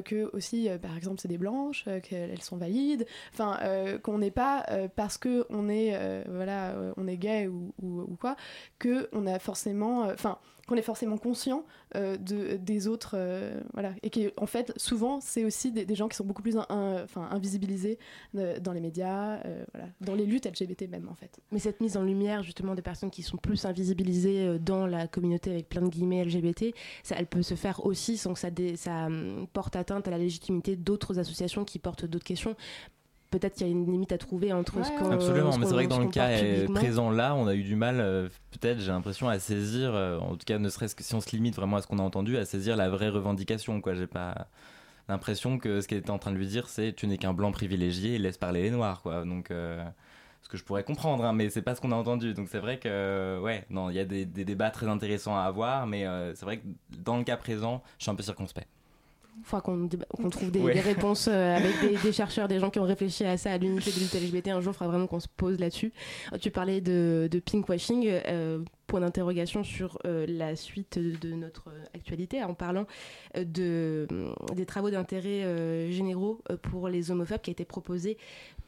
[0.05, 3.05] que aussi par exemple c'est des blanches qu'elles sont valides.
[3.33, 3.59] Enfin
[4.03, 8.35] qu'on n'est pas parce que on est voilà on est gay ou, quoi,
[8.79, 13.59] que on a forcément, euh, enfin, qu'on est forcément conscient euh, de, des autres, euh,
[13.73, 16.57] voilà, et qu'en fait, souvent, c'est aussi des, gens qui sont beaucoup plus
[17.15, 17.97] invisibilisés
[18.33, 19.39] dans les médias,
[19.73, 21.39] voilà, dans les luttes LGBT même, en fait.
[21.51, 25.51] Mais cette mise en lumière, justement, des personnes qui sont plus invisibilisées dans la communauté
[25.51, 29.05] avec plein de guillemets LGBT, ça, elle peut se faire aussi sans que ça, ça
[29.05, 32.55] hum, porte atteinte à la légitimité d'autres associations qui portent d'autres questions
[33.29, 35.85] peut-être qu'il y a une limite à trouver entre ce qu'on absolument mais c'est vrai
[35.85, 36.29] que dans le cas
[36.73, 40.35] présent là on a eu du mal euh, peut-être j'ai l'impression à saisir euh, en
[40.35, 42.37] tout cas ne serait-ce que si on se limite vraiment à ce qu'on a entendu
[42.37, 43.93] à saisir la vraie revendication quoi.
[43.93, 44.47] J'ai pas
[45.09, 47.51] l'impression que ce qu'elle était en train de lui dire c'est tu n'es qu'un blanc
[47.51, 49.25] privilégié et laisse parler les noirs quoi.
[49.25, 49.83] Donc euh,
[50.41, 52.33] ce que je pourrais comprendre hein, mais c'est pas ce qu'on a entendu.
[52.33, 55.85] Donc c'est vrai que ouais non il y a des, débats très intéressants à avoir
[55.85, 56.67] mais c'est vrai que
[57.03, 58.67] dans le cas présent je suis un peu circonspect
[59.43, 63.37] faudra qu'on trouve des, réponses euh, avec des, chercheurs, des gens qui ont réfléchi à
[63.37, 64.49] ça, à l'unité de l'UT LGBT.
[64.49, 65.91] Un jour, il faudra vraiment qu'on se pose là-dessus.
[66.41, 68.07] Tu parlais de, de pinkwashing.
[68.07, 72.87] Euh, point d'interrogation sur euh, la suite de notre actualité en parlant
[73.35, 74.07] de,
[74.55, 78.17] des travaux d'intérêt généraux pour les homophobes qui a été proposé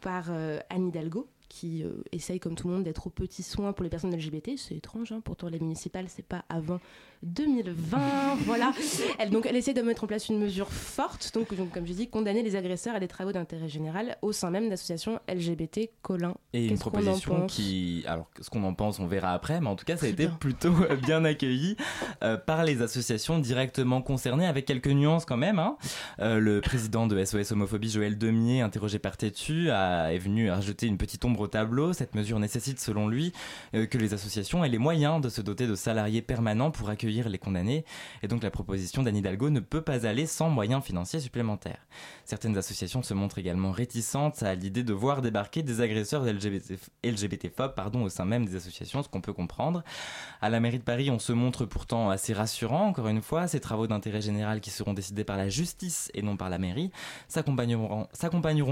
[0.02, 0.30] par
[0.70, 4.16] Anne Hidalgo qui essaye comme tout le monde d'être au petit soin pour les personnes
[4.16, 4.52] LGBT.
[4.58, 6.80] C'est étrange, hein, pourtant les municipales, c'est pas avant
[7.24, 8.36] 2020.
[8.46, 8.72] voilà.
[9.18, 12.08] Elle, donc, elle essaie de mettre en place une mesure forte, donc, comme je dis,
[12.08, 15.90] condamner les agresseurs à des travaux d'intérêt général au sein même d'associations LGBT.
[16.02, 16.36] Colin.
[16.54, 18.04] Et une proposition qui.
[18.08, 20.28] Alors, ce qu'on en pense, on verra après, mais en tout cas, ça a été
[20.40, 21.76] plutôt euh, bien accueilli
[22.24, 25.60] euh, par les associations directement concernées, avec quelques nuances quand même.
[25.60, 25.78] Hein.
[26.20, 30.88] Euh, le président de SOS Homophobie, Joël Demier, interrogé par Tétu, a, est venu rajouter
[30.88, 31.94] une petite ombre au tableau.
[31.94, 33.34] Cette mesure nécessite, selon lui,
[33.74, 37.38] que les associations aient les moyens de se doter de salariés permanents pour accueillir les
[37.38, 37.86] condamnés,
[38.24, 41.86] et donc la proposition d'Anne Hidalgo ne peut pas aller sans moyens financiers supplémentaires.
[42.30, 48.04] Certaines associations se montrent également réticentes à l'idée de voir débarquer des agresseurs LGBT, pardon,
[48.04, 49.84] au sein même des associations, ce qu'on peut comprendre.
[50.40, 53.60] À la mairie de Paris, on se montre pourtant assez rassurant, encore une fois, ces
[53.60, 56.92] travaux d'intérêt général qui seront décidés par la justice et non par la mairie
[57.30, 58.06] s'accompagneront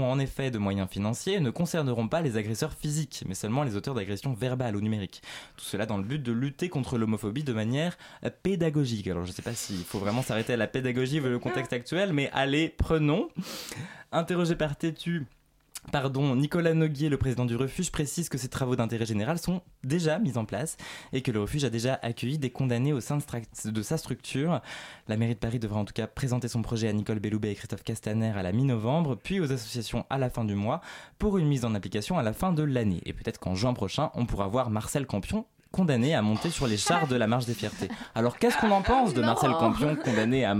[0.08, 3.74] en effet de moyens financiers et ne concerneront pas les agresseurs physiques, mais seulement les
[3.74, 5.20] auteurs d'agressions verbales ou numériques.
[5.56, 7.98] Tout cela dans le but de lutter contre l'homophobie de manière
[8.44, 9.08] pédagogique.
[9.08, 11.72] Alors je ne sais pas s'il faut vraiment s'arrêter à la pédagogie vu le contexte
[11.72, 13.28] actuel, mais allez, prenons.
[14.12, 15.26] Interrogé par Tétu,
[15.92, 20.18] Pardon, Nicolas Noguier, le président du refuge, précise que ces travaux d'intérêt général sont déjà
[20.18, 20.76] mis en place
[21.14, 24.60] et que le refuge a déjà accueilli des condamnés au sein de, sa structure.
[25.06, 27.54] La mairie de Paris devra en tout cas présenter son projet à Nicole Belloubet et
[27.54, 30.82] Christophe Castaner à la mi-novembre, puis aux associations à la fin du mois,
[31.18, 33.00] pour une mise en application à la fin de l'année.
[33.06, 36.76] Et peut-être qu'en juin prochain, on pourra voir Marcel Campion condamné à monter sur les
[36.76, 37.88] chars de la marche des fiertés.
[38.14, 40.54] Alors qu'est-ce qu'on en pense de Marcel Campion condamné à, à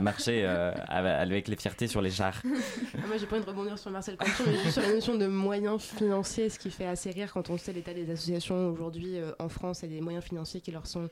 [0.00, 2.40] marcher euh, avec les fiertés sur les chars?
[2.44, 5.16] Ah, Moi j'ai pas envie de rebondir sur Marcel Campion, mais juste sur la notion
[5.16, 9.18] de moyens financiers, ce qui fait assez rire quand on sait l'état des associations aujourd'hui
[9.18, 11.08] euh, en France et des moyens financiers qui leur sont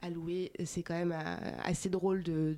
[0.00, 0.52] alloués.
[0.64, 2.56] C'est quand même euh, assez drôle de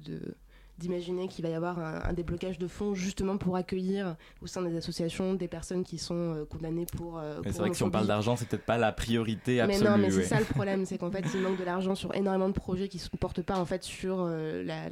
[0.79, 4.77] d'imaginer qu'il va y avoir un, déblocage de fonds justement pour accueillir au sein des
[4.77, 7.19] associations des personnes qui sont euh, condamnées pour.
[7.19, 9.85] Euh, c'est vrai que si on parle d'argent, c'est peut-être pas la priorité absolue.
[9.85, 12.15] Mais non, mais c'est ça le problème, c'est qu'en fait, il manque de l'argent sur
[12.15, 14.89] énormément de projets qui ne portent pas en fait sur euh, la,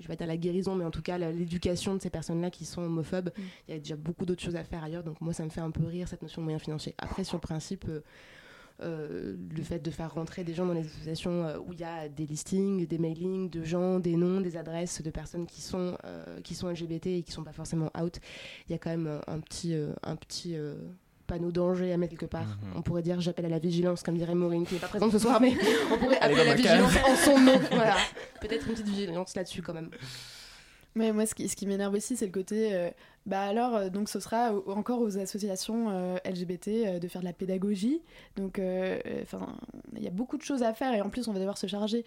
[0.00, 2.82] je vais dire la guérison, mais en tout cas l'éducation de ces personnes-là qui sont
[2.82, 3.30] homophobes.
[3.36, 3.42] Mm.
[3.68, 5.60] Il y a déjà beaucoup d'autres choses à faire ailleurs, donc moi ça me fait
[5.60, 6.94] un peu rire cette notion de moyens financiers.
[6.98, 7.86] Après, sur le principe.
[8.82, 11.84] Euh, le fait de faire rentrer des gens dans les associations euh, où il y
[11.84, 15.98] a des listings, des mailings de gens, des noms, des adresses de personnes qui sont,
[16.04, 18.18] euh, qui sont LGBT et qui sont pas forcément out,
[18.68, 20.56] il y a quand même un petit, un petit
[21.26, 22.46] panneau danger à mettre quelque part.
[22.46, 22.72] Mhm.
[22.76, 25.18] On pourrait dire j'appelle à la vigilance, comme dirait Maureen, qui n'est pas présente ce
[25.18, 25.52] soir, mais
[25.92, 27.60] on pourrait appeler à la vigilance en son nom.
[27.70, 27.96] Voilà.
[28.40, 29.90] Peut-être une petite vigilance là-dessus quand même.
[30.94, 32.90] Mais moi, ce qui, ce qui m'énerve aussi, c'est le côté
[33.26, 37.26] bah alors, euh, donc ce sera encore aux associations euh, LGBT euh, de faire de
[37.26, 38.00] la pédagogie.
[38.36, 38.60] Donc,
[39.22, 39.54] enfin,
[39.96, 41.66] il y a beaucoup de choses à faire et en plus, on va devoir se
[41.66, 42.04] charger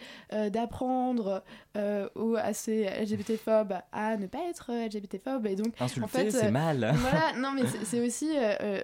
[0.51, 1.43] d'apprendre
[2.15, 5.45] aux assez LGBT-phobes à ne pas être LGBT-phobes.
[5.47, 6.93] Et donc, Insulter, en fait, c'est mal.
[6.95, 8.29] Voilà, non, mais c'est aussi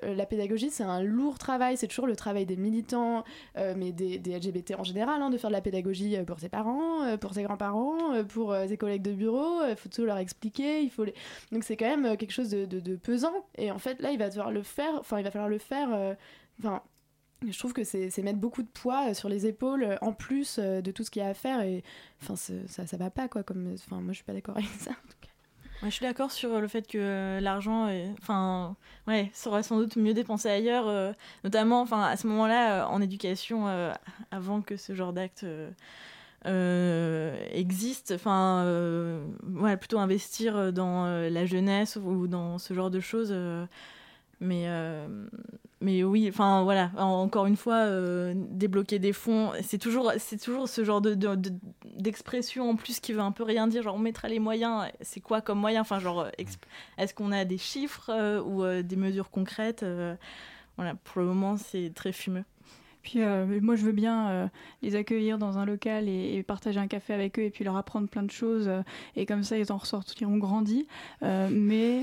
[0.04, 1.78] la pédagogie, c'est un lourd travail.
[1.78, 3.24] C'est toujours le travail des militants,
[3.56, 7.18] mais des, des, LGBT en général, hein, de faire de la pédagogie pour ses parents,
[7.18, 9.66] pour ses grands-parents, pour ses collègues de bureau.
[9.68, 10.82] Il faut tout leur expliquer.
[10.82, 11.14] Il faut les...
[11.52, 13.34] Donc, c'est quand même quelque chose de, pesant.
[13.58, 14.94] Et en fait, là, il va devoir le faire.
[15.00, 15.94] Enfin, il va falloir le faire.
[15.94, 16.14] Euh,
[16.60, 16.84] enfin.
[17.48, 20.60] je trouve que c'est mettre beaucoup de poids euh, sur les épaules euh, en plus
[20.60, 21.84] de tout ce qu'il y a à faire et
[22.22, 24.92] enfin ça, ça va pas quoi comme enfin moi je suis pas d'accord avec ça
[25.84, 27.88] je suis d'accord sur le fait que l'argent,
[28.22, 28.76] enfin,
[29.08, 33.94] ouais, serait sans doute mieux dépensé ailleurs, notamment, enfin, à ce moment-là, en éducation,
[34.30, 35.46] avant que ce genre d'acte
[36.46, 38.12] existe.
[38.16, 39.26] Enfin, euh,
[39.78, 43.34] plutôt investir dans euh, la jeunesse ou dans ce genre de choses.
[44.40, 44.68] mais,
[45.82, 47.88] mais oui, enfin voilà, encore une fois,
[48.34, 51.16] débloquer des fonds, c'est toujours, c'est toujours ce genre de,
[51.96, 53.84] d'expression en plus qui veut un peu rien dire.
[53.84, 56.28] Genre, on mettra les moyens, c'est quoi comme moyen Enfin, genre,
[56.98, 59.86] est-ce qu'on a des chiffres ou des mesures concrètes
[60.78, 62.46] Voilà, pour le moment, c'est très fumeux.
[63.02, 64.48] Puis euh, moi, je veux bien euh,
[64.82, 68.08] les accueillir dans un local et, partager un café avec eux et puis leur apprendre
[68.08, 68.68] plein de choses.
[68.68, 68.82] Euh,
[69.16, 70.88] et comme ça, ils en ressortiront grandis.
[71.22, 72.02] mais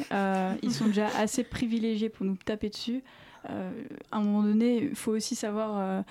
[0.63, 3.03] ils sont déjà assez privilégiés pour nous taper dessus.
[3.45, 6.05] à un moment donné, il faut aussi savoir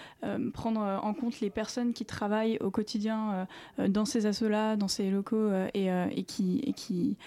[0.53, 5.49] prendre en compte les personnes qui travaillent au quotidien dans ces assos-là, dans ces locaux
[5.73, 7.17] et, qui,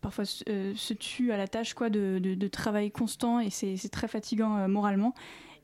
[0.00, 5.14] parfois se tuent à la tâche quoi, de travail constant et c'est très fatigant moralement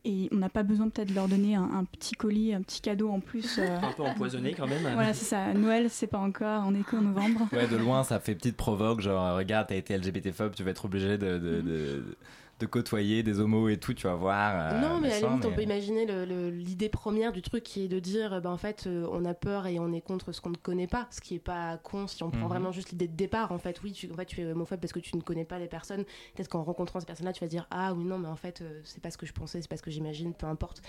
[0.05, 3.11] et on n'a pas besoin peut-être de leur donner un, petit colis, un petit cadeau
[3.11, 3.59] en plus.
[3.63, 3.79] Euh.
[3.81, 4.83] Un peu empoisonné quand même.
[4.83, 5.53] Voilà, c'est ça.
[5.53, 7.49] Noël, c'est pas encore, on est qu'en novembre.
[7.53, 10.87] Ouais, de loin, ça fait petite provoque, genre, regarde, t'as été LGBT-phobe, tu vas être
[10.87, 12.17] obligé de, de de
[12.67, 14.73] côtoyer des homos et tout, tu vas voir.
[14.75, 16.07] Euh, non, mais à la limite, on peut imaginer
[16.51, 19.67] l'idée première du truc qui est de dire, bah, en fait, euh, on a peur
[19.67, 22.23] et on est contre ce qu'on ne connaît pas, ce qui est pas con si
[22.23, 22.49] on prend mhm.
[22.49, 23.53] vraiment juste l'idée de départ.
[23.53, 25.59] En fait, oui, tu, en fait, tu es homophobe parce que tu ne connais pas
[25.59, 26.05] les personnes.
[26.35, 28.81] Peut-être qu'en rencontrant ces personnes-là, tu vas dire, ah oui, non, mais en fait, euh,
[28.85, 30.83] c'est pas ce que je pensais, c'est pas ce que j'imagine, peu importe.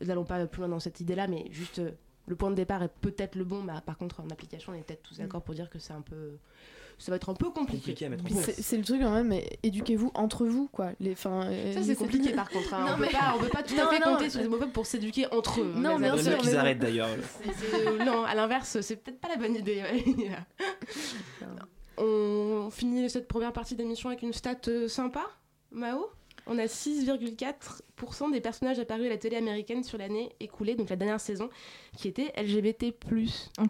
[0.00, 1.80] N'allons pas plus loin dans cette idée-là, mais juste
[2.26, 4.82] le point de départ est peut-être le bon, mais par contre, en application, on est
[4.82, 6.36] peut-être tous d'accord pour dire que c'est un peu
[6.98, 8.04] ça va être un peu compliqué.
[8.04, 8.50] à mettre en place.
[8.58, 10.90] C'est le truc quand même, mais éduquez-vous entre vous, quoi.
[11.00, 12.74] Les, fin, euh, ça, c'est compliqué par contre.
[12.74, 12.94] Hein.
[12.94, 15.26] on, peut pas, on peut pas tout à fait compter sur les homophobes pour s'éduquer
[15.32, 15.72] entre eux.
[15.76, 16.36] Non, bien sûr.
[16.38, 17.08] qu'ils arrêtent d'ailleurs.
[18.04, 19.82] non, à l'inverse, c'est peut-être pas la bonne idée.
[21.96, 25.24] on finit cette première partie d'émission avec une stat euh, sympa,
[25.70, 26.10] Mao?
[26.48, 30.96] On a 6,4% des personnages apparus à la télé américaine sur l'année écoulée, donc la
[30.96, 31.50] dernière saison,
[31.96, 32.94] qui étaient LGBT+.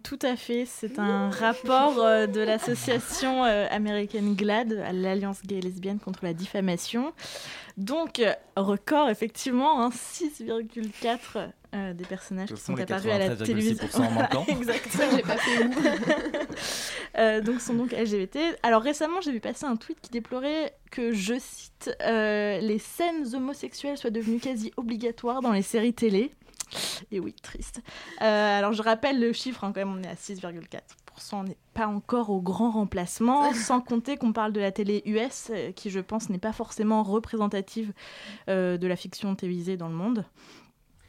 [0.02, 5.60] Tout à fait, c'est un rapport euh, de l'association euh, américaine GLAD, l'Alliance gay et
[5.60, 7.12] lesbienne contre la diffamation.
[7.76, 8.22] Donc,
[8.56, 13.86] record, effectivement, 6,4 hein, euh, des personnages qui sont apparus à la télévision.
[14.48, 15.16] Exactement.
[15.16, 16.48] j'ai pas fait
[17.18, 18.38] euh, donc, sont donc LGBT.
[18.62, 23.34] Alors, récemment, j'ai vu passer un tweet qui déplorait que, je cite, euh, les scènes
[23.34, 26.32] homosexuelles soient devenues quasi obligatoires dans les séries télé.
[27.10, 27.80] Et oui, triste.
[28.18, 30.80] alors, je rappelle le chiffre, hein, quand même, on est à 6,4
[31.32, 35.50] on n'est pas encore au grand remplacement, sans compter qu'on parle de la télé US,
[35.50, 37.92] euh, qui je pense n'est pas forcément représentative
[38.48, 40.24] euh, de la fiction télévisée dans le monde.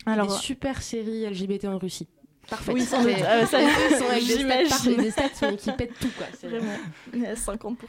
[0.06, 2.08] Alors, des super séries LGBT en Russie.
[2.50, 2.74] Parfait.
[2.74, 3.12] Oui, sans doute.
[3.12, 3.60] Euh, ça,
[4.20, 4.98] j'imagine.
[4.98, 6.26] Des stats qui pètent tout, quoi.
[6.44, 6.74] Vraiment,
[7.14, 7.76] 50%.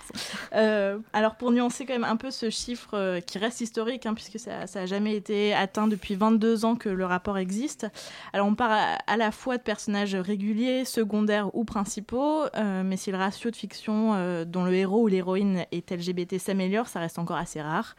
[0.53, 4.15] Euh, alors, pour nuancer quand même un peu ce chiffre euh, qui reste historique, hein,
[4.15, 7.87] puisque ça n'a jamais été atteint depuis 22 ans que le rapport existe.
[8.33, 13.13] Alors, on parle à, la fois de personnages réguliers, secondaires ou principaux, euh, mais si
[13.13, 17.19] le ratio de fiction euh, dont le héros ou l'héroïne est LGBT s'améliore, ça reste
[17.19, 17.95] encore assez rare.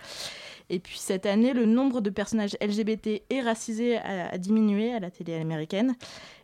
[0.73, 5.11] Et puis cette année, le nombre de personnages LGBT et racisés a, diminué à la
[5.11, 5.95] télé américaine.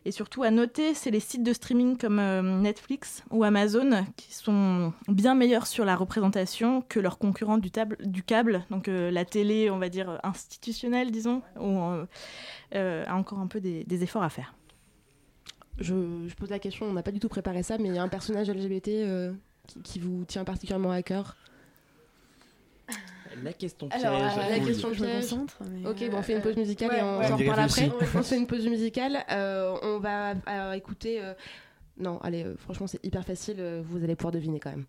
[0.04, 4.34] Et surtout à noter, c'est les sites de streaming comme euh, Netflix ou Amazon qui
[4.34, 9.70] sont bien meilleurs sur la représentation que leurs concurrents du, câble, donc euh, la télé,
[9.70, 14.54] on va dire institutionnelle, disons, euh, a encore un peu des, efforts à faire.
[15.78, 15.94] Je,
[16.34, 18.08] pose la question, on n'a pas du tout préparé ça, mais il y a un
[18.08, 18.90] personnage LGBT
[19.84, 21.34] qui, vous tient particulièrement à cœur
[23.42, 24.04] la question piège.
[24.04, 25.32] Alors, la question piège.
[25.84, 27.90] Ok, bon, on fait une pause musicale et on s'en reparle après.
[28.14, 29.18] on fait une pause musicale.
[29.30, 31.20] Euh, on va euh, écouter.
[31.20, 31.34] Euh,
[31.98, 33.82] non, allez, franchement, c'est hyper facile.
[33.84, 34.86] vous allez pouvoir deviner quand même.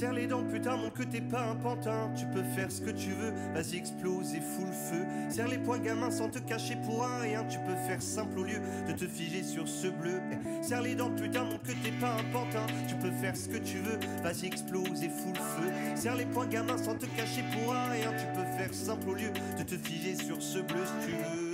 [0.00, 2.10] Serre les dents, putain, montre que t'es pas un pantin.
[2.16, 5.04] Tu peux faire ce que tu veux, vas-y, explose et fous le feu.
[5.28, 7.44] Serre les poings, gamin, sans te cacher pour un rien.
[7.44, 10.22] Tu peux faire simple au lieu de te figer sur ce bleu.
[10.32, 12.64] Eh, serre les dents, putain, montre que t'es pas un pantin.
[12.88, 15.70] Tu peux faire ce que tu veux, vas-y, explose et fous le feu.
[15.96, 18.10] Serre les poings, gamin, sans te cacher pour un rien.
[18.12, 21.49] Tu peux faire simple au lieu de te figer sur ce bleu si tu veux.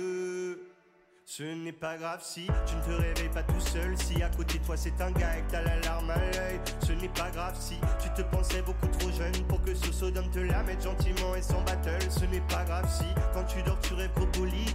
[1.29, 3.97] Ce n'est pas grave si tu ne te réveilles pas tout seul.
[3.97, 6.61] Si à côté de toi c'est un gars et que t'as la larme à l'œil.
[6.85, 10.31] Ce n'est pas grave si tu te pensais beaucoup trop jeune pour que ce sodome
[10.31, 12.09] te la mette gentiment et sans battle.
[12.09, 14.73] Ce n'est pas grave si quand tu dors tu rêves poli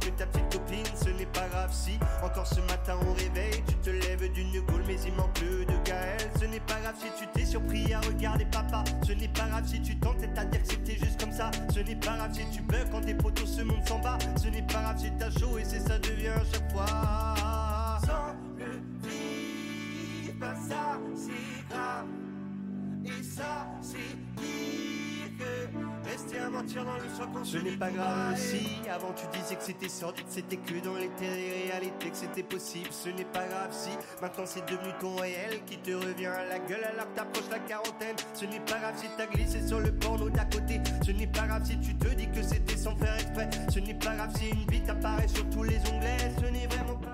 [0.00, 0.86] que ta petite copine.
[0.94, 4.82] Ce n'est pas grave si encore ce matin au réveil tu te lèves d'une goule
[4.86, 6.30] mais il manque plus de Gaël.
[6.38, 8.84] Ce n'est pas grave si tu t'es surpris à regarder papa.
[9.06, 11.50] Ce n'est pas grave si tu tentes à dire que c'était juste comme ça.
[11.72, 14.18] Ce n'est pas grave si tu bugs quand tes potos se montent s'en bas.
[14.40, 17.98] Ce n'est pas grave si t'as chaud et c'est ça devient à chaque fois.
[18.06, 22.06] Sans le vivre, ça c'est grave.
[23.04, 24.27] Et ça c'est
[26.18, 29.54] rester à mentir dans le soir quand ce n'est pas grave si avant tu disais
[29.54, 32.88] que c'était sordide, c'était que dans les réalités que c'était possible.
[32.90, 36.58] Ce n'est pas grave si maintenant c'est devenu ton réel qui te revient à la
[36.58, 38.16] gueule alors que t'approches la quarantaine.
[38.34, 40.80] Ce n'est pas grave si t'as glissé sur le porno d'à côté.
[41.04, 43.48] Ce n'est pas grave si tu te dis que c'était sans faire exprès.
[43.70, 46.32] Ce n'est pas grave si une vie t'apparaît sur tous les onglets.
[46.40, 47.07] Ce n'est vraiment pas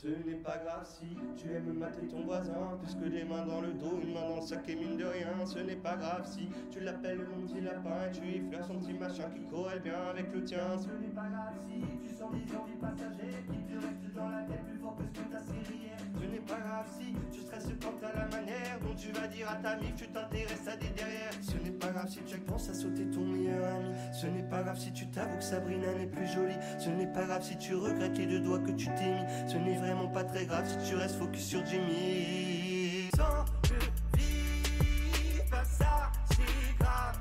[0.00, 3.72] Ce n'est pas grave si tu aimes mater ton voisin, puisque des mains dans le
[3.72, 5.44] dos, une main dans le sac et mine de rien.
[5.44, 8.78] Ce n'est pas grave si tu l'appelles mon petit lapin et tu y flaires son
[8.78, 10.78] petit machin qui corrèle bien avec le tien.
[10.78, 14.42] Ce n'est pas grave si tu sens des envies passagères qui te restent dans la
[14.42, 15.97] tête plus fort que ce que ta série.
[16.20, 19.48] Ce n'est pas grave si tu stresses quand t'as la manière dont tu vas dire
[19.50, 21.30] à ta mif tu t'intéresses à des derrière.
[21.42, 23.90] Ce n'est pas grave si tu penses à sauter ton meilleur ami.
[24.12, 26.56] Ce n'est pas grave si tu t'avoues que Sabrina n'est plus jolie.
[26.78, 29.50] Ce n'est pas grave si tu regrettes les deux doigts que tu t'es mis.
[29.50, 33.10] Ce n'est vraiment pas très grave si tu restes focus sur Jimmy.
[33.16, 37.18] Sans le vivre, bah ça c'est grave.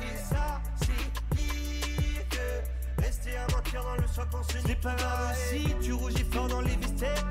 [0.00, 4.94] Et ça c'est pire que rester à mentir dans le soir quand ce n'est pas
[4.96, 7.28] grave si tu rougis fort dans les vestiaires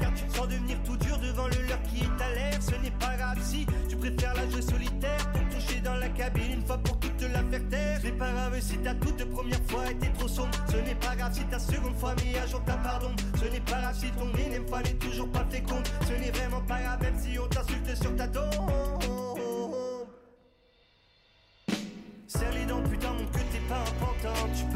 [8.62, 10.58] si ta toute première fois était trop sombre.
[10.70, 13.12] Ce n'est pas grave si ta seconde fois mis à jour ta pardon.
[13.40, 15.88] Ce n'est pas grave si ton énième fois n'est toujours pas féconde.
[16.08, 19.31] Ce n'est vraiment pas grave même si on t'insulte sur ta tombe.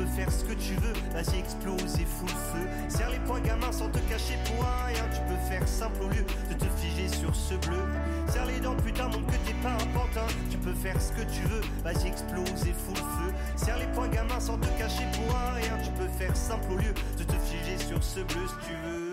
[0.06, 2.68] Peux faire ce que tu veux, vas-y, explose et fous le feu.
[2.90, 5.04] Serre les poings, gamin, sans te cacher pour rien.
[5.14, 7.82] Tu peux faire simple au lieu de te figer sur ce bleu.
[8.28, 10.28] Serre les dents, putain, montre que t'es pas un pantin.
[10.50, 13.34] Tu peux faire ce que tu veux, vas-y, explose et fous le feu.
[13.56, 15.78] Serre les poings, gamin, sans te cacher pour rien.
[15.84, 19.06] Tu peux faire simple au lieu de te figer sur ce bleu si tu veux.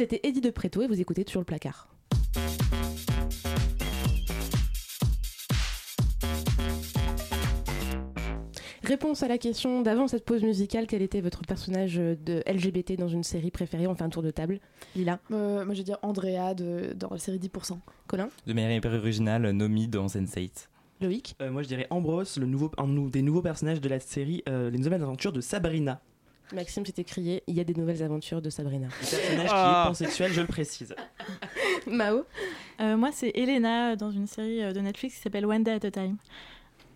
[0.00, 1.86] C'était Eddie de Préto et vous écoutez toujours le placard.
[8.90, 13.06] Réponse à la question d'avant cette pause musicale, quel était votre personnage de LGBT dans
[13.06, 14.58] une série préférée On fait un tour de table.
[14.96, 17.78] Lila Euh, moi, je vais dire Andrea de, dans la série 10%.
[18.08, 20.66] Colin De manière hyper originale, Nomi dans Sense8.
[21.02, 24.42] Loïc Euh, moi je dirais Ambrose, le nouveau, un des nouveaux personnages de la série
[24.48, 26.00] euh, Les Nouvelles Aventures de Sabrina.
[26.52, 28.88] Maxime s'était crié il y a des nouvelles aventures de Sabrina.
[28.88, 29.84] Le personnage qui Ah.
[29.84, 30.96] est pansexuel, je le précise.
[31.86, 32.24] Mao
[32.80, 35.86] Euh, moi, c'est Elena dans une série euh, de Netflix qui s'appelle One Day at
[35.86, 36.16] a Time.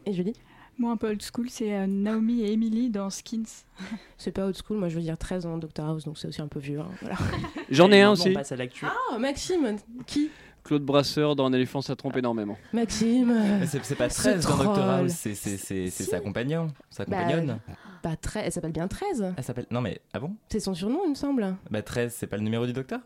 [0.07, 0.35] Et Julie
[0.79, 3.45] Moi, un peu old school, c'est euh, Naomi et Emily dans Skins.
[4.19, 6.41] C'est pas old school, moi je veux dire 13 ans Doctor House, donc c'est aussi
[6.43, 6.81] un peu vieux.
[6.81, 7.17] hein, voilà.
[7.71, 8.31] J'en ai un aussi.
[8.31, 8.87] On passe à l'actu.
[8.87, 10.31] Ah, Maxime Qui?
[10.65, 12.57] Claude Brasseur dans Un éléphant, ça trompe énormément.
[12.73, 14.89] Maxime c'est c'est pas Ce 13 dans Doctor.
[14.89, 16.11] House, c'est c'est- c'est- c'est Si.
[16.11, 16.69] sa compagnon.
[16.91, 17.59] Sa Bah, compagnonne.
[18.03, 19.35] Bah, 13, elle s'appelle bien 13.
[19.37, 19.67] Elle s'appelle.
[19.71, 20.35] Non mais, ah bon?
[20.49, 21.55] C'est son surnom, il me semble.
[21.71, 23.01] Bah 13, c'est pas le numéro du docteur?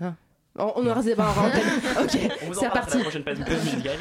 [0.00, 1.68] On, on aura ce débat en antenne.
[2.02, 2.10] Ok,
[2.54, 2.96] c'est reparti.
[2.98, 3.98] la prochaine pause musicale.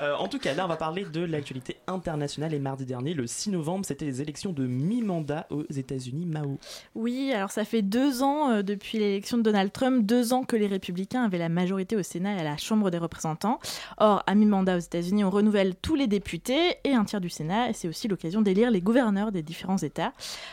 [0.00, 2.54] Euh, en tout cas, là, on va parler de l'actualité internationale.
[2.54, 6.26] Et mardi dernier, le 6 novembre, c'était les élections de mi-mandat aux États-Unis.
[6.26, 6.58] Mao.
[6.94, 10.56] Oui, alors ça fait deux ans euh, depuis l'élection de Donald Trump, deux ans que
[10.56, 13.58] les républicains avaient la majorité au Sénat et à la Chambre des représentants.
[13.98, 17.70] Or, à mi-mandat aux États-Unis, on renouvelle tous les députés et un tiers du Sénat.
[17.70, 20.12] Et c'est aussi l'occasion d'élire les gouverneurs des différents États.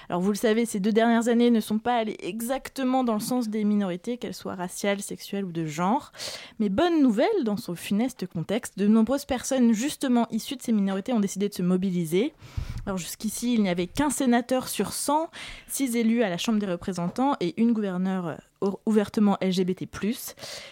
[0.09, 3.19] Alors, vous le savez, ces deux dernières années ne sont pas allées exactement dans le
[3.19, 6.11] sens des minorités, qu'elles soient raciales, sexuelles ou de genre.
[6.59, 9.34] Mais bonne nouvelle, dans ce funeste contexte, de nombreuses personnes
[9.71, 12.33] justement issues de ces minorités ont décidé de se mobiliser.
[12.85, 15.29] Alors jusqu'ici, il n'y avait qu'un sénateur sur 100,
[15.67, 19.87] 6 élus à la Chambre des représentants et une gouverneure euh, ouvertement LGBT+.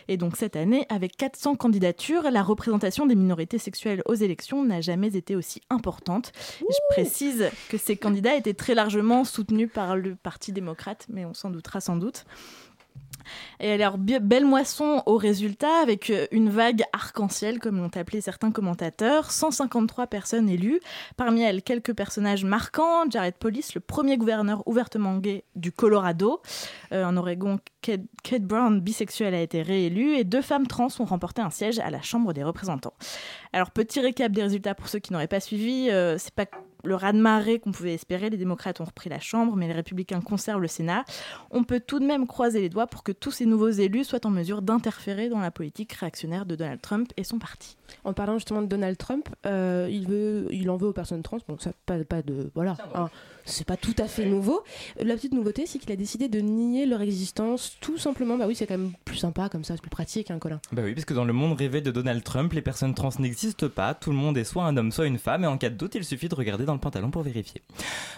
[0.08, 4.82] Et donc cette année, avec 400 candidatures, la représentation des minorités sexuelles aux élections n'a
[4.82, 6.32] jamais été aussi importante.
[6.60, 11.34] Je précise que ces candidats étaient très largement soutenus par le Parti démocrate, mais on
[11.34, 12.26] s'en doutera sans doute.
[13.60, 18.52] Et alors, belle moisson au résultat, avec euh, une vague arc-en-ciel, comme l'ont appelé certains
[18.52, 19.32] commentateurs.
[19.32, 20.80] 153 personnes élues,
[21.18, 23.10] parmi elles quelques personnages marquants.
[23.10, 26.42] Jared Polis, le premier gouverneur ouvertement gay du Colorado.
[26.92, 30.16] Euh, en Oregon, Kate, Brown, bisexuelle, a été réélue.
[30.16, 32.94] Et deux femmes trans ont remporté un siège à la Chambre des représentants.
[33.52, 35.90] Alors, petit récap des résultats pour ceux qui n'auraient pas suivi.
[35.90, 36.46] Euh, c'est pas
[36.84, 38.30] le raz-de-marée qu'on pouvait espérer.
[38.30, 41.06] Les démocrates ont repris la Chambre, mais les républicains conservent le Sénat.
[41.52, 44.26] On peut tout de même croiser les doigts pour que tous ces nouveaux élus soient
[44.26, 47.78] en mesure d'interférer dans la politique réactionnaire de Donald Trump et son parti.
[48.04, 51.38] En parlant justement de Donald Trump, euh, il, veut, il en veut aux personnes trans.
[51.48, 52.52] Bon, ça, pas, pas de.
[52.56, 52.76] Voilà.
[52.96, 53.10] Hein,
[53.46, 54.64] c'est pas tout à fait nouveau.
[54.98, 58.38] La petite nouveauté, c'est qu'il a décidé de nier leur existence, tout simplement.
[58.38, 60.62] Bah oui, c'est quand même plus sympa comme ça, c'est plus pratique, hein, Colin.
[60.72, 63.70] Bah oui, parce que dans le monde rêvé de Donald Trump, les personnes trans n'existent
[63.70, 63.94] pas.
[63.94, 65.96] Tout le monde est soit un homme, soit une femme, et en cas de doute,
[65.96, 67.62] il suffit de regarder dans le pantalon pour vérifier.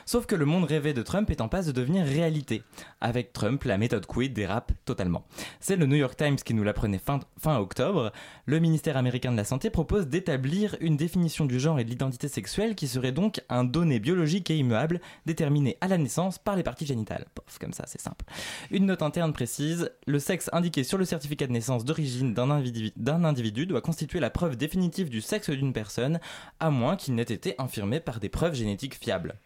[0.05, 2.61] Sauf que le monde rêvé de Trump est en passe de devenir réalité.
[3.01, 5.25] Avec Trump, la méthode quid dérape totalement.
[5.59, 8.11] C'est le New York Times qui nous l'apprenait fin, fin octobre.
[8.45, 12.27] Le ministère américain de la Santé propose d'établir une définition du genre et de l'identité
[12.27, 16.63] sexuelle qui serait donc un donné biologique et immuable déterminé à la naissance par les
[16.63, 17.25] parties génitales.
[17.33, 18.25] Pof, comme ça, c'est simple.
[18.69, 22.93] Une note interne précise, le sexe indiqué sur le certificat de naissance d'origine d'un individu,
[23.25, 26.19] individu doit constituer la preuve définitive du sexe d'une personne,
[26.59, 28.44] à moins qu'il n'ait été infirmé par des preuves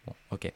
[0.06, 0.52] Bon, ok.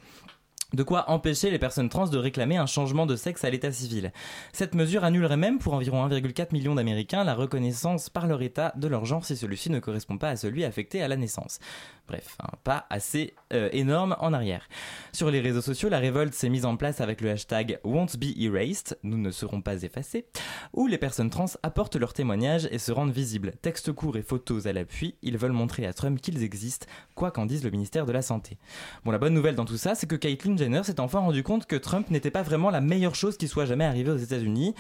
[0.74, 4.12] De quoi empêcher les personnes trans de réclamer un changement de sexe à l'état civil.
[4.52, 8.88] Cette mesure annulerait même pour environ 1,4 million d'Américains la reconnaissance par leur état de
[8.88, 11.60] leur genre si celui-ci ne correspond pas à celui affecté à la naissance.
[12.06, 14.68] Bref, un pas assez euh, énorme en arrière.
[15.12, 18.36] Sur les réseaux sociaux, la révolte s'est mise en place avec le hashtag Won't Be
[18.38, 20.26] Erased, nous ne serons pas effacés,
[20.74, 23.52] où les personnes trans apportent leurs témoignages et se rendent visibles.
[23.62, 27.46] Textes courts et photos à l'appui, ils veulent montrer à Trump qu'ils existent, quoi qu'en
[27.46, 28.58] dise le ministère de la Santé.
[29.04, 31.64] Bon, la bonne nouvelle dans tout ça, c'est que Caitlyn Jenner s'est enfin rendu compte
[31.64, 34.74] que Trump n'était pas vraiment la meilleure chose qui soit jamais arrivée aux États-Unis.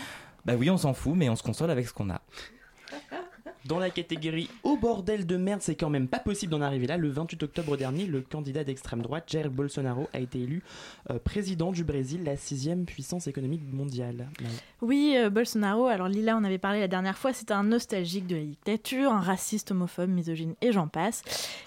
[0.44, 2.20] Bah oui, on s'en fout, mais on se console avec ce qu'on a.
[3.66, 6.96] Dans la catégorie au bordel de merde, c'est quand même pas possible d'en arriver là.
[6.96, 10.62] Le 28 octobre dernier, le candidat d'extrême droite, Jair Bolsonaro, a été élu
[11.10, 14.28] euh, président du Brésil, la sixième puissance économique mondiale.
[14.82, 18.36] Oui, euh, Bolsonaro, alors Lila, on avait parlé la dernière fois, c'est un nostalgique de
[18.36, 21.22] la dictature, un raciste, homophobe, misogyne et j'en passe.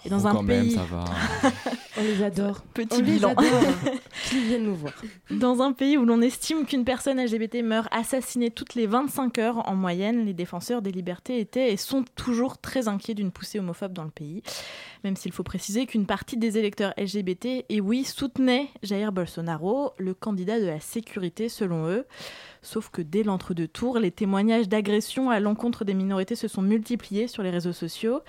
[0.05, 0.75] Et dans oh, un quand pays.
[0.75, 1.05] Même, ça va.
[1.97, 2.61] on les adore.
[2.73, 3.35] Petit bilan.
[4.29, 4.93] Qui viennent nous voir.
[5.31, 9.69] Dans un pays où l'on estime qu'une personne LGBT meurt assassinée toutes les 25 heures
[9.69, 13.93] en moyenne, les défenseurs des libertés étaient et sont toujours très inquiets d'une poussée homophobe
[13.93, 14.43] dans le pays.
[15.03, 20.13] Même s'il faut préciser qu'une partie des électeurs LGBT, et oui, soutenait Jair Bolsonaro, le
[20.13, 22.05] candidat de la sécurité selon eux.
[22.67, 27.29] Sauf que dès l'entre-deux tours, les témoignages d'agression à l'encontre des minorités se sont multipliés
[27.29, 28.19] sur les réseaux sociaux.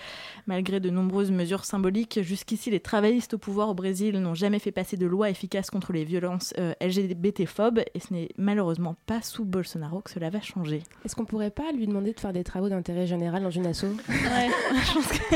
[0.47, 4.71] Malgré de nombreuses mesures symboliques, jusqu'ici, les travaillistes au pouvoir au Brésil n'ont jamais fait
[4.71, 9.45] passer de loi efficace contre les violences euh, LGBT-phobes, et ce n'est malheureusement pas sous
[9.45, 10.85] Bolsonaro que cela va changer.
[11.05, 13.87] Est-ce qu'on pourrait pas lui demander de faire des travaux d'intérêt général dans une asso?
[14.09, 14.51] Ouais,
[14.87, 15.35] je pense que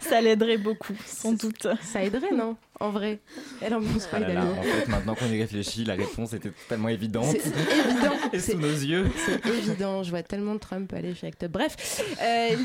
[0.00, 1.66] ça l'aiderait beaucoup, sans doute.
[1.82, 2.56] Ça aiderait, non?
[2.80, 3.20] En vrai.
[3.60, 6.88] Elle en pense pas, ah En fait, maintenant qu'on y réfléchit, la réponse était totalement
[6.88, 7.26] évidente.
[7.30, 8.14] C'est évident.
[8.32, 9.10] Et sous nos yeux.
[9.24, 10.02] C'est évident.
[10.02, 12.56] Je vois tellement Trump aller chez Act Bref, euh,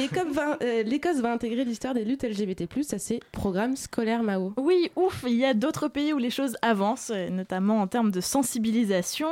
[0.61, 4.53] euh, l'Écosse va intégrer l'histoire des luttes LGBT+, à ses programmes scolaires Mao.
[4.57, 8.11] Oui, ouf, il y a d'autres pays où les choses avancent, euh, notamment en termes
[8.11, 9.29] de sensibilisation.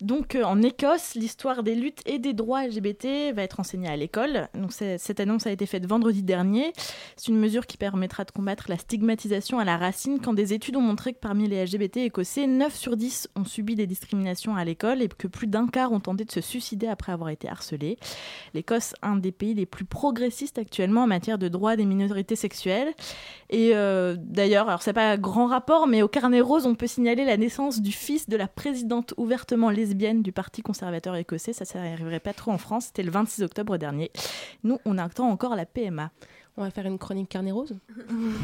[0.00, 4.48] Donc, en Écosse, l'histoire des luttes et des droits LGBT va être enseignée à l'école.
[4.54, 6.72] Donc, cette annonce a été faite vendredi dernier.
[7.16, 10.76] C'est une mesure qui permettra de combattre la stigmatisation à la racine quand des études
[10.76, 14.64] ont montré que parmi les LGBT écossais, 9 sur 10 ont subi des discriminations à
[14.64, 17.98] l'école et que plus d'un quart ont tenté de se suicider après avoir été harcelés.
[18.54, 22.92] L'Écosse, un des pays les plus progressistes actuellement en matière de droits des minorités sexuelles.
[23.50, 27.24] Et euh, d'ailleurs, alors c'est pas grand rapport, mais au carnet rose, on peut signaler
[27.24, 31.52] la naissance du fils de la présidente ouvertement lesbienne du Parti conservateur écossais.
[31.52, 32.86] Ça, ça n'arriverait pas trop en France.
[32.86, 34.10] C'était le 26 octobre dernier.
[34.64, 36.10] Nous, on attend encore la PMA.
[36.56, 37.76] On va faire une chronique carnet rose.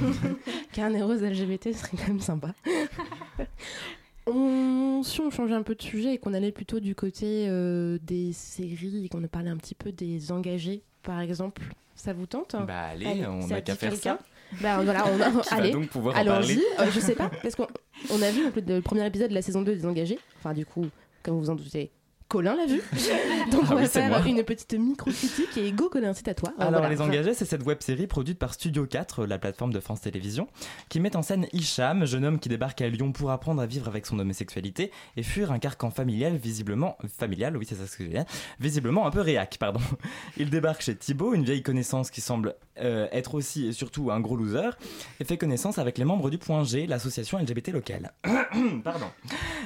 [0.73, 2.55] carnet rose LGBT, ce serait quand même sympa.
[4.29, 7.97] On, si on changeait un peu de sujet et qu'on allait plutôt du côté euh,
[8.03, 11.63] des séries et qu'on parlait un petit peu des engagés, par exemple,
[11.95, 14.19] ça vous tente Bah allez, on n'a qu'à faire ça.
[14.61, 15.43] Bah voilà, on a...
[15.53, 16.59] allez, donc pouvoir allons-y.
[16.81, 19.63] Euh, je sais pas, parce qu'on a vu donc, le premier épisode de la saison
[19.63, 20.19] 2 des engagés.
[20.39, 20.87] Enfin, du coup,
[21.23, 21.93] comme vous en doutez,
[22.29, 22.83] Colin l'a vu.
[23.53, 24.21] Donc Ah on va faire moi.
[24.27, 26.53] une petite micro-critique et go Colin, c'est à toi.
[26.59, 26.89] Alors, Voilà.
[26.89, 30.49] Les Engagés, c'est cette web série produite par Studio 4, la plateforme de France Télévisions,
[30.89, 33.87] qui met en scène Hicham, jeune homme qui débarque à Lyon pour apprendre à vivre
[33.87, 36.99] avec son homosexualité et fuir un carcan familial visiblement.
[37.17, 38.25] familial, oui, c'est ça ce que je veux dire.
[38.59, 39.81] Visiblement un peu réac, pardon.
[40.37, 44.19] Il débarque chez Thibaut, une vieille connaissance qui semble euh, être aussi et surtout un
[44.21, 44.71] gros loser,
[45.21, 48.13] et fait connaissance avec les membres du Point G, l'association LGBT locale.
[48.85, 49.07] pardon.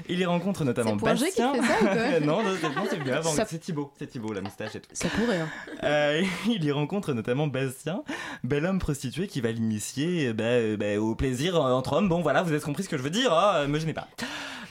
[0.08, 1.62] Il y rencontre notamment C'est Point G qui Bastien.
[1.62, 3.30] fait ça ou quoi non, non, c'est non, c'est bien avant.
[3.30, 4.90] Ça- C'est Thibaut, c'est Thibaut, la moustache et tout.
[4.92, 5.40] Ça pourrait.
[5.40, 5.48] hein.
[5.84, 8.02] Euh, il y rencontre notamment Bastien,
[8.44, 12.08] bel homme prostitué qui va l'initier euh, bah, euh, bah, au plaisir euh, entre hommes.
[12.08, 14.08] Bon voilà, vous avez compris ce que je veux dire, hein, euh, me gênez pas.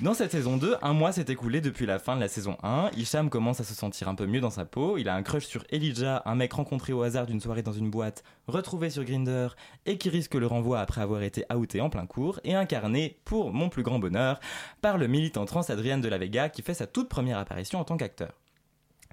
[0.02, 2.92] Dans cette saison 2, un mois s'est écoulé depuis la fin de la saison 1.
[2.96, 4.98] Hicham commence à se sentir un peu mieux dans sa peau.
[4.98, 7.90] Il a un crush sur Elijah, un mec rencontré au hasard d'une soirée dans une
[7.90, 9.50] boîte, retrouvé sur Grinder
[9.86, 13.52] et qui risque le renvoi après avoir été outé en plein cours et incarné, pour
[13.52, 14.40] mon plus grand bonheur,
[14.82, 17.84] par le militant trans Adrien de la Vega qui fait sa toute première apparition en
[17.84, 18.34] tant qu'acteur.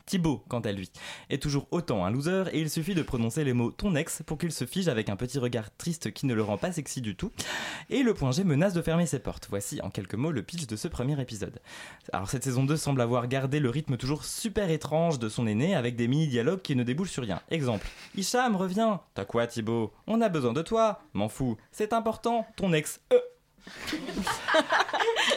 [0.06, 0.88] Thibaut, quant à lui,
[1.30, 4.38] est toujours autant un loser et il suffit de prononcer les mots ton ex pour
[4.38, 7.16] qu'il se fige avec un petit regard triste qui ne le rend pas sexy du
[7.16, 7.32] tout.
[7.90, 9.48] Et le point G menace de fermer ses portes.
[9.50, 11.60] Voici en quelques mots le pitch de ce premier épisode.
[12.12, 15.74] Alors cette saison 2 semble avoir gardé le rythme toujours super étrange de son aîné
[15.74, 17.40] avec des mini-dialogues qui ne débouchent sur rien.
[17.50, 18.98] Exemple, Hicham revient.
[19.14, 19.92] T'as quoi Thibaut?
[20.06, 21.00] On a besoin de toi.
[21.14, 21.56] M'en fous.
[21.72, 22.46] C'est important.
[22.54, 23.00] Ton ex.
[23.12, 23.18] Euh.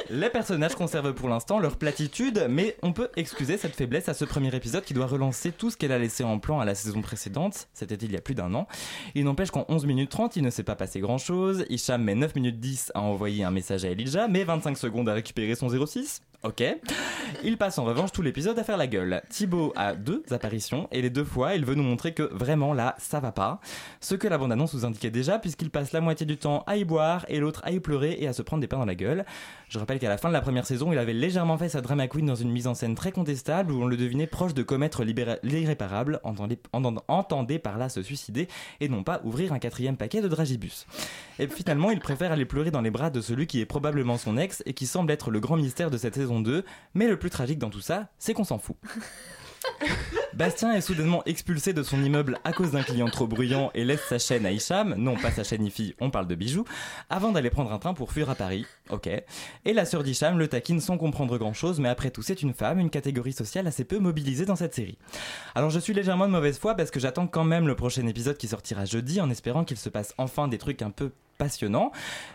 [0.10, 4.26] Les personnages conservent pour l'instant leur platitude, mais on peut excuser cette faiblesse à ce
[4.26, 7.02] premier épisode qui doit relancer tout ce qu'elle a laissé en plan à la saison
[7.02, 8.68] précédente, c'était il y a plus d'un an.
[9.16, 11.66] Il n'empêche qu'en 11 minutes 30, il ne s'est pas passé grand chose.
[11.70, 15.14] Hicham met 9 minutes 10 à envoyer un message à Elijah, mais 25 secondes à
[15.14, 16.22] récupérer son 06.
[16.44, 16.64] Ok.
[17.44, 19.22] Il passe en revanche tout l'épisode à faire la gueule.
[19.30, 22.96] Thibaut a deux apparitions et les deux fois, il veut nous montrer que vraiment là,
[22.98, 23.60] ça va pas.
[24.00, 26.86] Ce que la bande-annonce nous indiquait déjà, puisqu'il passe la moitié du temps à y
[26.86, 29.26] boire et l'autre à y pleurer et à se prendre des pains dans la gueule.
[29.68, 32.08] Je rappelle qu'à la fin de la première saison, il avait légèrement fait sa drama
[32.08, 35.04] queen dans une mise en scène très contestable où on le devinait proche de commettre
[35.44, 36.60] l'irréparable, entendez-
[37.08, 38.48] entendez par là se suicider
[38.80, 40.88] et non pas ouvrir un quatrième paquet de dragibus.
[41.38, 44.38] Et finalement, il préfère aller pleurer dans les bras de celui qui est probablement son
[44.38, 46.64] ex et qui semble être le grand mystère de cette saison 2.
[46.94, 48.78] Mais le plus tragique dans tout ça, c'est qu'on s'en fout.
[50.34, 54.04] Bastien est soudainement expulsé de son immeuble à cause d'un client trop bruyant et laisse
[54.08, 56.66] sa chaîne à Hicham, non pas sa chaîne IFI, on parle de bijoux,
[57.10, 58.66] avant d'aller prendre un train pour fuir à Paris.
[58.90, 59.10] Ok.
[59.66, 62.54] Et la sœur d'Hicham le taquine sans comprendre grand chose, mais après tout, c'est une
[62.54, 64.98] femme, une catégorie sociale assez peu mobilisée dans cette série.
[65.56, 68.38] Alors je suis légèrement de mauvaise foi parce que j'attends quand même le prochain épisode
[68.38, 71.92] qui sortira jeudi en espérant qu'il se passe enfin des trucs un peu passionnants.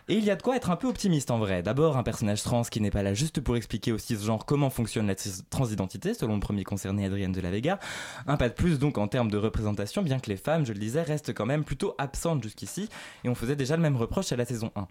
[0.09, 1.63] Et il y a de quoi être un peu optimiste en vrai.
[1.63, 5.07] D'abord, un personnage trans qui n'est pas là juste pour expliquer au cisgenre comment fonctionne
[5.07, 5.15] la
[5.51, 7.79] transidentité, selon le premier concerné Adrienne de la Vega.
[8.27, 10.79] Un pas de plus donc en termes de représentation, bien que les femmes, je le
[10.81, 12.89] disais, restent quand même plutôt absentes jusqu'ici,
[13.23, 14.89] et on faisait déjà le même reproche à la saison 1.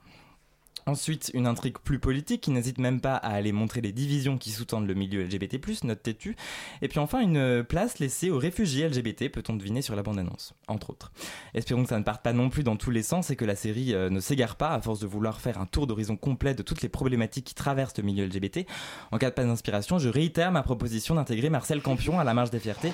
[0.85, 4.51] Ensuite, une intrigue plus politique qui n'hésite même pas à aller montrer les divisions qui
[4.51, 6.35] sous-tendent le milieu LGBT+, note têtu.
[6.81, 10.89] Et puis enfin, une place laissée aux réfugiés LGBT, peut-on deviner sur la bande-annonce, entre
[10.89, 11.11] autres.
[11.53, 13.55] Espérons que ça ne parte pas non plus dans tous les sens et que la
[13.55, 16.63] série euh, ne s'égare pas à force de vouloir faire un tour d'horizon complet de
[16.63, 18.65] toutes les problématiques qui traversent le milieu LGBT.
[19.11, 22.51] En cas de pas d'inspiration, je réitère ma proposition d'intégrer Marcel Campion à la marge
[22.51, 22.93] des fiertés,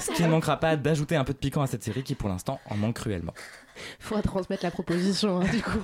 [0.00, 2.28] ce qui ne manquera pas d'ajouter un peu de piquant à cette série qui pour
[2.28, 3.34] l'instant en manque cruellement.
[3.98, 5.78] Faudra transmettre la proposition, hein, du coup.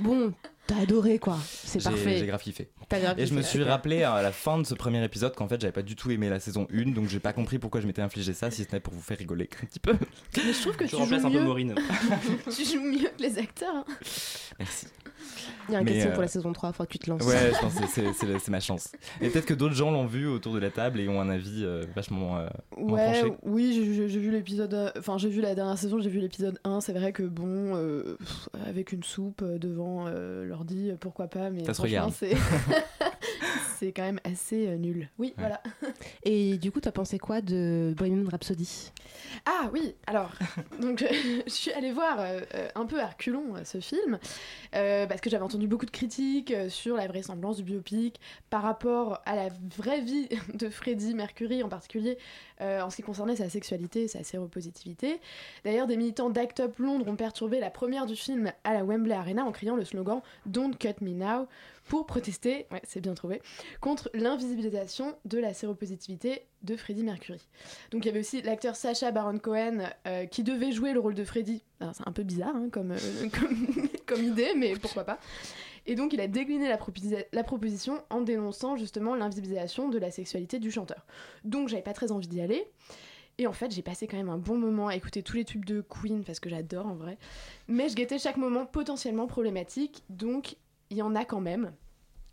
[0.00, 0.32] Bon,
[0.72, 1.38] t'as adoré, quoi.
[1.72, 2.10] C'est J'ai- parfait.
[2.16, 2.20] J'ai.
[2.20, 2.68] T'as graffifié,
[3.16, 5.72] Et je me suis rappelé à la fin de ce premier épisode qu'en fait j'avais
[5.72, 8.34] pas du tout aimé la saison 1, donc j'ai pas compris pourquoi je m'étais infligé
[8.34, 9.94] ça, si ce n'est pour vous faire rigoler un petit peu.
[10.36, 11.44] Mais je trouve que Je tu remplace joues un peu mieux.
[11.44, 11.74] Maureen.
[12.54, 13.74] tu joues mieux que les acteurs.
[13.74, 13.84] hein.
[14.58, 14.86] Merci.
[15.68, 17.08] Il y a un Mais, casting euh, pour la saison 3, faut que tu te
[17.08, 17.22] lances.
[17.24, 18.90] Ouais, je pense que c'est- c'est c'est ma chance.
[19.20, 21.62] Et peut-être que d'autres gens l'ont vu autour de la table et ont un avis
[21.64, 23.34] euh, vachement euh, moins Ouais, tranché.
[23.44, 23.72] oui,
[24.08, 24.74] j'ai- vu l'épisode.
[24.74, 26.80] euh, Enfin, j'ai vu la dernière saison, j'ai vu l'épisode 1.
[26.80, 31.61] C'est vrai que bon, euh, pff, avec une soupe devant euh, l'ordi, pourquoi pas, mais
[31.64, 32.12] Ça se franchement, regarde.
[32.12, 32.36] c'est.
[33.78, 35.08] c'est quand même assez euh, nul.
[35.18, 35.62] Oui, voilà.
[36.24, 38.92] Et du coup, t'as pensé quoi de Bohemian Rhapsody?
[39.46, 40.32] Ah oui, alors,
[40.80, 44.18] donc je, suis allée voir euh, euh, un peu à reculons ce film,
[44.74, 49.20] euh, parce que j'avais entendu beaucoup de critiques sur la vraisemblance du biopic par rapport
[49.24, 53.48] à la vraie vie de Freddie Mercury en particulier, euh, en ce qui concernait sa
[53.48, 55.20] sexualité et sa séropositivité.
[55.64, 59.14] D'ailleurs, des militants d'Act Up Londres ont perturbé la première du film à la Wembley
[59.14, 61.48] Arena en criant le slogan Don't Cut Me Now
[61.88, 63.42] pour protester, ouais, c'est bien trouvé,
[63.80, 67.40] contre l'invisibilisation de la séropositivité de Freddie Mercury.
[67.90, 71.14] Donc il y avait aussi l'acteur Sacha Baron Cohen euh, qui devait jouer le rôle
[71.14, 71.62] de Freddie.
[71.80, 72.94] C'est un peu bizarre hein, comme,
[74.06, 75.18] comme, idée, mais pourquoi pas.
[75.86, 80.70] Et donc il a décliné la, proposition en dénonçant justement l'invisibilisation de la sexualité du
[80.70, 81.06] chanteur.
[81.44, 82.66] Donc j'avais pas très envie d'y aller.
[83.38, 85.64] Et en fait, j'ai passé quand même un bon moment à écouter tous les tubes
[85.64, 87.18] de Queen parce que j'adore en vrai.
[87.66, 90.56] Mais je guettais chaque moment potentiellement problématique, donc
[90.90, 91.72] il y en a quand même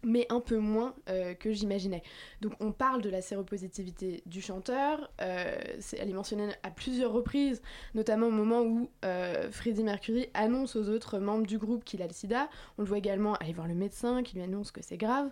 [0.04, 2.04] mais un peu moins euh, que j'imaginais.
[2.42, 5.56] Donc on parle de la séropositivité du chanteur, euh,
[5.98, 7.62] elle est mentionnée à plusieurs reprises,
[7.96, 12.08] notamment au moment où euh, Freddie Mercury annonce aux autres membres du groupe qu'il a
[12.08, 14.98] le sida, on le voit également aller voir le médecin qui lui annonce que c'est
[14.98, 15.32] grave,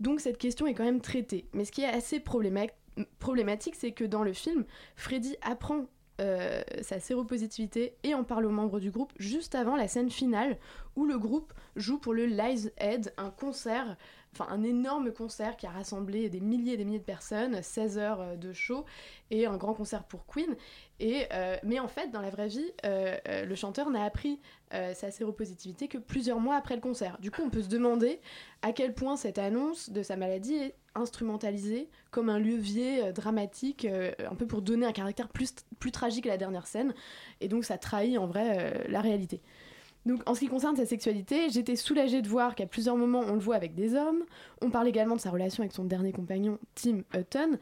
[0.00, 1.46] donc cette question est quand même traitée.
[1.52, 4.64] Mais ce qui est assez problématique, c'est que dans le film,
[4.96, 5.86] Freddie apprend
[6.20, 10.56] euh, sa séropositivité et en parle aux membres du groupe juste avant la scène finale
[10.96, 13.96] où le groupe joue pour le Lies Head, un concert,
[14.38, 17.98] enfin un énorme concert qui a rassemblé des milliers et des milliers de personnes, 16
[17.98, 18.84] heures euh, de show
[19.30, 20.56] et un grand concert pour Queen.
[21.00, 25.88] Et, euh, mais en fait, dans la vraie vie, le chanteur n'a appris sa séropositivité
[25.88, 27.18] que plusieurs mois après le concert.
[27.20, 28.20] Du coup, on peut se demander
[28.62, 33.84] à quel point cette annonce de sa maladie est instrumentalisé comme un levier euh, dramatique,
[33.84, 36.94] euh, un peu pour donner un caractère plus, plus tragique à la dernière scène.
[37.40, 39.40] Et donc ça trahit en vrai euh, la réalité.
[40.06, 43.34] Donc en ce qui concerne sa sexualité, j'étais soulagée de voir qu'à plusieurs moments on
[43.34, 44.22] le voit avec des hommes.
[44.62, 47.58] On parle également de sa relation avec son dernier compagnon, Tim Hutton.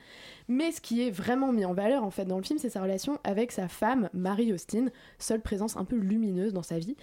[0.47, 2.83] Mais ce qui est vraiment mis en valeur en fait dans le film, c'est sa
[2.83, 4.89] relation avec sa femme, Mary Austin,
[5.19, 6.97] seule présence un peu lumineuse dans sa vie.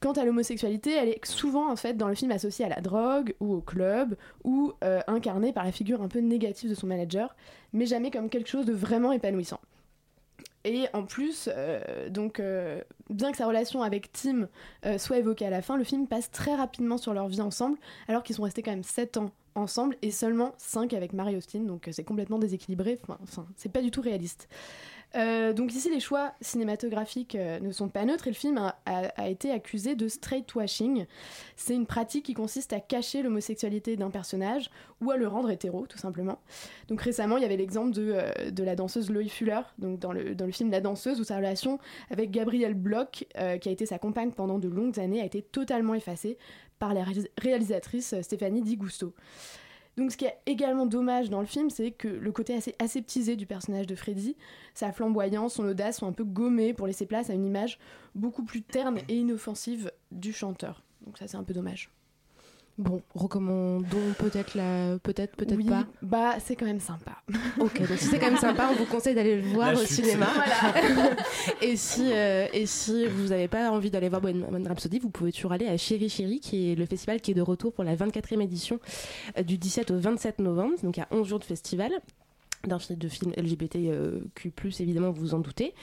[0.00, 3.34] Quant à l'homosexualité, elle est souvent en fait dans le film associée à la drogue
[3.40, 7.34] ou au club ou euh, incarnée par la figure un peu négative de son manager,
[7.72, 9.60] mais jamais comme quelque chose de vraiment épanouissant.
[10.64, 11.80] Et en plus, euh,
[12.40, 14.48] euh, bien que sa relation avec Tim
[14.98, 18.22] soit évoquée à la fin, le film passe très rapidement sur leur vie ensemble, alors
[18.22, 21.88] qu'ils sont restés quand même 7 ans ensemble et seulement 5 avec Mary Austin, donc
[21.92, 24.48] c'est complètement déséquilibré, enfin, c'est pas du tout réaliste.
[25.14, 29.28] Euh, donc ici, les choix cinématographiques euh, ne sont pas neutres et le film a,
[29.28, 31.06] été accusé de straight-washing.
[31.56, 35.86] C'est une pratique qui consiste à cacher l'homosexualité d'un personnage ou à le rendre hétéro,
[35.86, 36.40] tout simplement.
[36.88, 40.12] Donc récemment, il y avait l'exemple de, euh, de, la danseuse Loï Fuller, donc dans
[40.12, 41.78] le, dans le film La danseuse, où sa relation
[42.10, 43.24] avec Gabrielle Bloch,
[43.60, 46.38] qui a été sa compagne pendant de longues années, a été totalement effacée
[46.78, 47.04] par la
[47.38, 49.14] réalisatrice Stéphanie Di Gusto.
[49.96, 53.36] Donc ce qui est également dommage dans le film, c'est que le côté assez aseptisé
[53.36, 54.36] du personnage de Freddy,
[54.74, 57.78] sa flamboyance, son audace sont un peu gommés pour laisser place à une image
[58.14, 60.82] beaucoup plus terne et inoffensive du chanteur.
[61.04, 61.90] Donc ça c'est un peu dommage.
[62.82, 65.84] Bon, recommandons peut-être la, peut-être, peut-être pas.
[66.02, 67.12] Bah, c'est quand même sympa.
[67.60, 70.26] Ok, donc si c'est quand même sympa, on vous conseille d'aller le voir au cinéma.
[71.62, 75.30] et si, euh, et si vous n'avez pas envie d'aller voir Bohemian Rhapsody, vous pouvez
[75.30, 77.94] toujours aller à Chéri Chéri, qui est le festival qui est de retour pour la
[77.94, 78.80] 24e édition
[79.38, 81.92] euh, du 17 au 27 novembre, donc il y a 11 jours de festival
[82.68, 85.74] d'un de film LGBTQ+, évidemment, vous vous en doutez.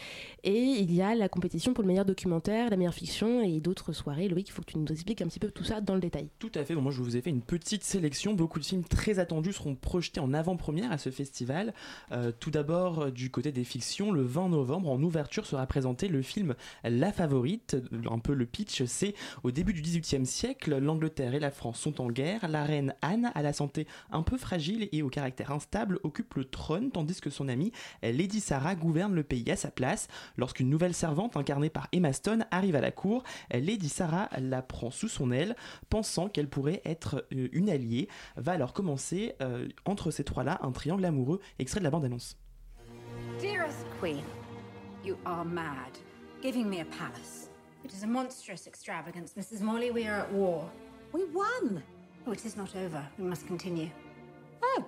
[0.44, 3.94] Et il y a la compétition pour le meilleur documentaire, la meilleure fiction et d'autres
[3.94, 4.28] soirées.
[4.28, 6.30] Loïc, il faut que tu nous expliques un petit peu tout ça dans le détail.
[6.40, 6.76] Tout à fait.
[6.76, 8.34] moi, je vous ai fait une petite sélection.
[8.34, 11.74] Beaucoup de films très attendus seront projetés en avant-première à ce festival.
[12.12, 16.08] Euh, tout d'abord, euh, du côté des fictions, le 20 novembre, en ouverture, sera présenté
[16.08, 17.78] le film La Favorite.
[18.10, 19.14] Un peu le pitch, c'est
[19.44, 22.48] au début du XVIIIe siècle, l'Angleterre et la France sont en guerre.
[22.48, 26.46] La reine Anne, à la santé un peu fragile et au caractère instable, occupe le
[26.46, 27.72] trône tandis que son amie
[28.04, 30.08] Lady Sarah gouverne le pays à sa place.
[30.38, 34.92] Lorsqu'une nouvelle servante incarnée par Emma Stone arrive à la cour, Lady Sarah la prend
[34.92, 35.56] sous son aile,
[35.90, 38.08] pensant qu'elle pourrait être euh, une alliée.
[38.38, 42.38] Va alors commencer euh, entre ces trois-là un triangle amoureux, extrait de la bande-annonce.
[43.42, 44.24] Dearest Queen,
[45.04, 45.98] you are mad,
[46.42, 47.50] giving me a palace.
[47.84, 49.62] It is a monstrous extravagance, Mrs.
[49.62, 49.92] Morley.
[49.92, 50.70] We are at war.
[51.14, 51.82] We won.
[52.28, 53.02] Oh, it is not over.
[53.18, 53.90] We must continue.
[54.62, 54.86] Oh,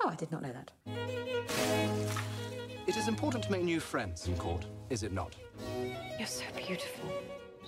[0.00, 0.70] Oh, I did not know that.
[2.86, 5.34] It is important to make new friends in court, is it not?
[6.18, 7.10] You're so beautiful.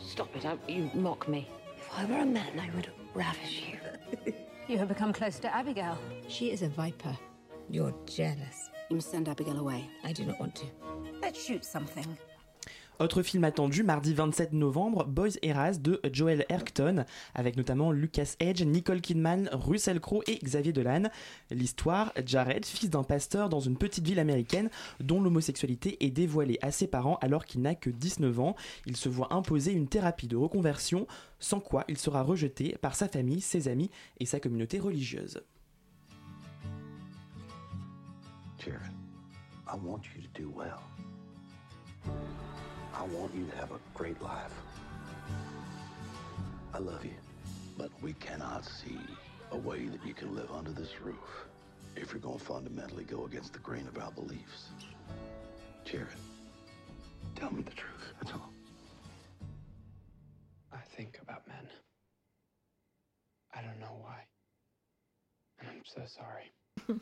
[0.07, 1.49] Stop it, I, you mock me.
[1.77, 4.33] If I were a man, I would ravish you.
[4.69, 5.99] you have become close to Abigail.
[6.29, 7.17] She is a viper.
[7.69, 8.71] You're jealous.
[8.89, 9.89] You must send Abigail away.
[10.05, 10.67] I do not want to.
[11.21, 12.17] Let's shoot something.
[13.01, 17.05] Autre film attendu, mardi 27 novembre, Boys Eras de Joel Erkton,
[17.37, 21.05] avec notamment Lucas Edge, Nicole Kidman, Russell Crowe et Xavier Dolan.
[21.53, 24.69] L'histoire, Jared, fils d'un pasteur dans une petite ville américaine
[24.99, 28.57] dont l'homosexualité est dévoilée à ses parents alors qu'il n'a que 19 ans.
[28.85, 31.07] Il se voit imposer une thérapie de reconversion,
[31.39, 35.41] sans quoi il sera rejeté par sa famille, ses amis et sa communauté religieuse.
[38.59, 38.93] Jared.
[42.99, 44.53] I want you to have a great life.
[46.75, 47.15] I love you,
[47.77, 48.99] but we cannot see
[49.53, 51.47] a way that you can live under this roof
[51.95, 54.71] if you're going to fundamentally go against the grain of our beliefs.
[55.85, 56.09] Jared,
[57.37, 58.13] tell me the truth.
[58.21, 58.51] That's all.
[60.73, 61.69] I think about men.
[63.55, 64.25] I don't know why.
[65.61, 66.53] And I'm so sorry.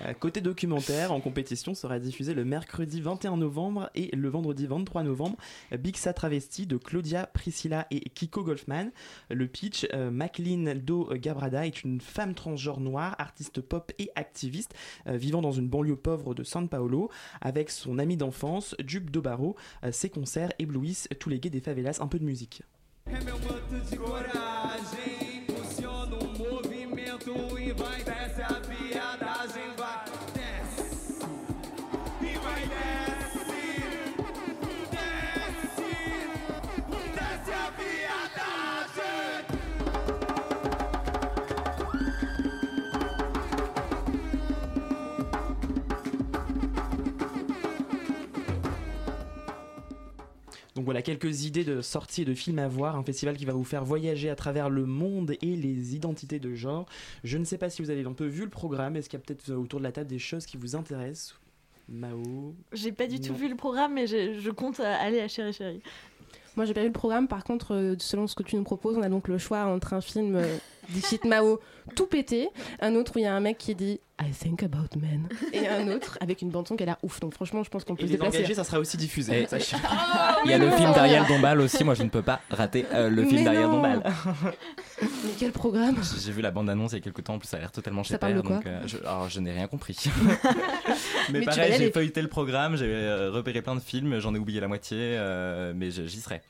[0.00, 5.02] Euh, côté documentaire, en compétition sera diffusé le mercredi 21 novembre et le vendredi 23
[5.02, 5.36] novembre
[5.78, 8.90] Bixa Travesti de Claudia Priscilla et Kiko Golfman.
[9.30, 14.74] Le pitch, euh, Maclean Do Gabrada est une femme transgenre noire, artiste pop et activiste,
[15.06, 17.10] euh, vivant dans une banlieue pauvre de San Paolo.
[17.40, 21.98] Avec son ami d'enfance, Jupe Dobaro, euh, ses concerts éblouissent tous les gays des favelas.
[22.00, 22.62] Un peu de musique.
[50.74, 53.52] Donc voilà quelques idées de sorties et de films à voir, un festival qui va
[53.52, 56.86] vous faire voyager à travers le monde et les identités de genre.
[57.24, 59.22] Je ne sais pas si vous avez un peu vu le programme, est-ce qu'il y
[59.22, 61.38] a peut-être autour de la table des choses qui vous intéressent?
[61.88, 62.54] Mao?
[62.72, 65.52] J'ai pas du tout vu le programme, mais je, je compte euh, aller à Chéri
[65.52, 65.82] Chéri.
[66.56, 67.28] Moi, j'ai pas vu le programme.
[67.28, 69.94] Par contre, euh, selon ce que tu nous proposes, on a donc le choix entre
[69.94, 70.58] un film euh,
[71.24, 71.60] Mao
[71.94, 72.48] tout pété,
[72.80, 75.66] un autre où il y a un mec qui dit I think about men, et
[75.68, 77.18] un autre avec une bande-son qui a l'air ouf.
[77.20, 78.38] Donc, franchement, je pense qu'on peut Et se les déplacer.
[78.38, 79.42] engagés, ça sera aussi diffusé.
[79.42, 79.76] Et- sachez.
[80.44, 83.08] Il y a le film d'Ariel Dombal aussi, moi je ne peux pas rater euh,
[83.10, 83.64] le film d'Ariel.
[83.64, 84.02] Dombal.
[85.02, 87.56] Mais quel programme J'ai vu la bande-annonce il y a quelques temps, en plus ça
[87.56, 89.96] a l'air totalement chez donc euh, je, alors, je n'ai rien compris.
[91.30, 94.60] Mais pareil, j'ai feuilleté le programme, j'ai euh, repéré plein de films, j'en ai oublié
[94.60, 96.42] la moitié, euh, mais j'y serai.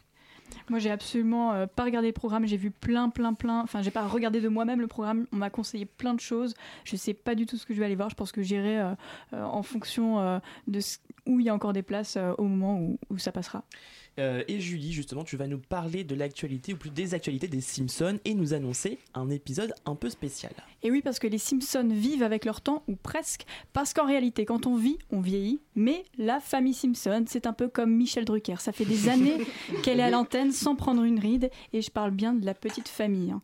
[0.68, 2.46] Moi, j'ai absolument euh, pas regardé le programme.
[2.46, 3.61] J'ai vu plein, plein, plein.
[3.61, 5.26] Enfin, j'ai pas regardé de moi-même le programme.
[5.32, 6.55] On m'a conseillé plein de choses.
[6.84, 8.11] Je sais pas du tout ce que je vais aller voir.
[8.11, 8.92] Je pense que j'irai euh,
[9.32, 10.80] euh, en fonction de
[11.26, 13.64] où il y a encore des places au moment où ça passera.
[14.18, 17.60] Euh, et Julie, justement, tu vas nous parler de l'actualité, ou plus des actualités des
[17.60, 20.52] Simpsons, et nous annoncer un épisode un peu spécial.
[20.82, 24.44] Et oui, parce que les Simpsons vivent avec leur temps, ou presque, parce qu'en réalité,
[24.44, 25.60] quand on vit, on vieillit.
[25.74, 28.60] Mais la famille Simpson, c'est un peu comme Michel Drucker.
[28.60, 29.38] Ça fait des années
[29.82, 32.88] qu'elle est à l'antenne sans prendre une ride, et je parle bien de la petite
[32.88, 33.30] famille.
[33.30, 33.42] hein.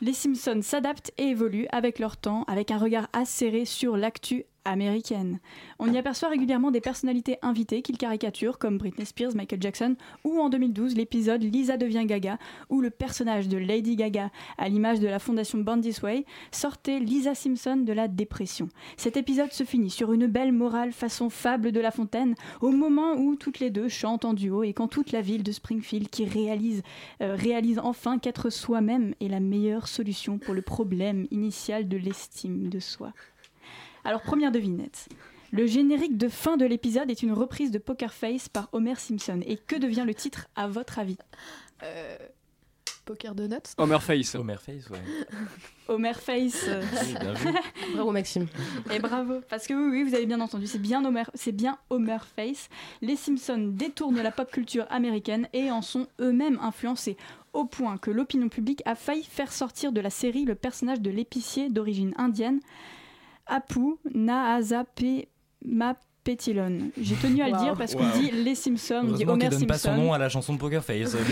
[0.00, 5.40] Les Simpsons s'adaptent et évoluent avec leur temps, avec un regard acéré sur l'actu américaine.
[5.78, 10.40] On y aperçoit régulièrement des personnalités invitées qu'ils caricaturent, comme Britney Spears, Michael Jackson, ou
[10.40, 12.38] en 2012 l'épisode Lisa devient Gaga,
[12.70, 17.34] où le personnage de Lady Gaga, à l'image de la fondation Born Way, sortait Lisa
[17.34, 18.68] Simpson de la dépression.
[18.96, 23.14] Cet épisode se finit sur une belle morale façon fable de La Fontaine, au moment
[23.16, 26.24] où toutes les deux chantent en duo et quand toute la ville de Springfield qui
[26.24, 26.82] réalise,
[27.22, 32.68] euh, réalise enfin qu'être soi-même est la meilleure solution pour le problème initial de l'estime
[32.68, 33.12] de soi.
[34.04, 35.08] Alors première devinette.
[35.50, 39.40] Le générique de fin de l'épisode est une reprise de Poker Face par Homer Simpson.
[39.46, 41.16] Et que devient le titre à votre avis?
[41.82, 42.16] Euh,
[43.04, 44.34] Poker Donuts Homer Face.
[44.34, 44.98] Homer Face, ouais.
[45.88, 46.68] Homer Face.
[46.68, 47.48] Oui, bien vu.
[47.94, 48.46] Bravo, Maxime.
[48.92, 51.78] Et bravo, parce que oui, oui, vous avez bien entendu, c'est bien Homer, c'est bien
[51.90, 52.68] Homer Face.
[53.00, 57.16] Les Simpsons détournent la pop culture américaine et en sont eux-mêmes influencés,
[57.52, 61.10] au point que l'opinion publique a failli faire sortir de la série le personnage de
[61.10, 62.60] l'épicier d'origine indienne,
[63.46, 66.78] Apu Naazapeemapetilon.
[67.00, 68.18] J'ai tenu à le dire parce qu'on Wow.
[68.18, 70.02] dit les Simpsons, on dit Homer qu'il donne pas son Simpson.
[70.02, 71.16] nom à la chanson de Poker Face.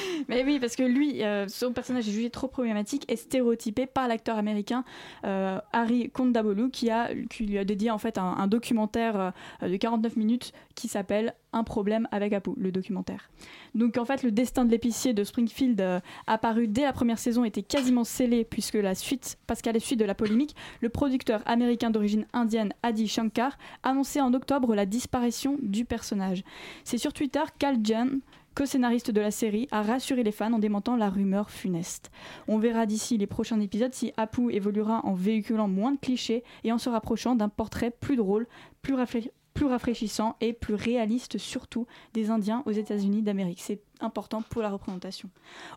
[0.28, 4.08] Mais oui, parce que lui, euh, son personnage est jugé trop problématique et stéréotypé par
[4.08, 4.84] l'acteur américain
[5.24, 9.32] euh, Harry Kondabolu, qui, a, qui lui a dédié en fait un, documentaire
[9.62, 13.30] euh, de 49 minutes qui s'appelle Un problème avec Apu, le documentaire.
[13.74, 17.44] Donc en fait, le destin de l'épicier de Springfield, euh, apparu dès la première saison,
[17.44, 21.42] était quasiment scellé puisque la suite, parce qu'à la suite de la polémique, le producteur
[21.46, 26.42] américain d'origine indienne Adi Shankar annonçait en octobre la disparition du personnage.
[26.84, 28.20] C'est sur Twitter qu'Al Jen,
[28.54, 32.10] co-scénariste de la série, a rassuré les fans en démentant la rumeur funeste.
[32.48, 36.72] On verra d'ici les prochains épisodes si Apu évoluera en véhiculant moins de clichés et
[36.72, 38.46] en se rapprochant d'un portrait plus drôle,
[38.82, 43.60] plus, raflé- plus rafraîchissant et plus réaliste surtout des Indiens aux États-Unis d'Amérique.
[43.60, 45.28] C'est important pour la représentation.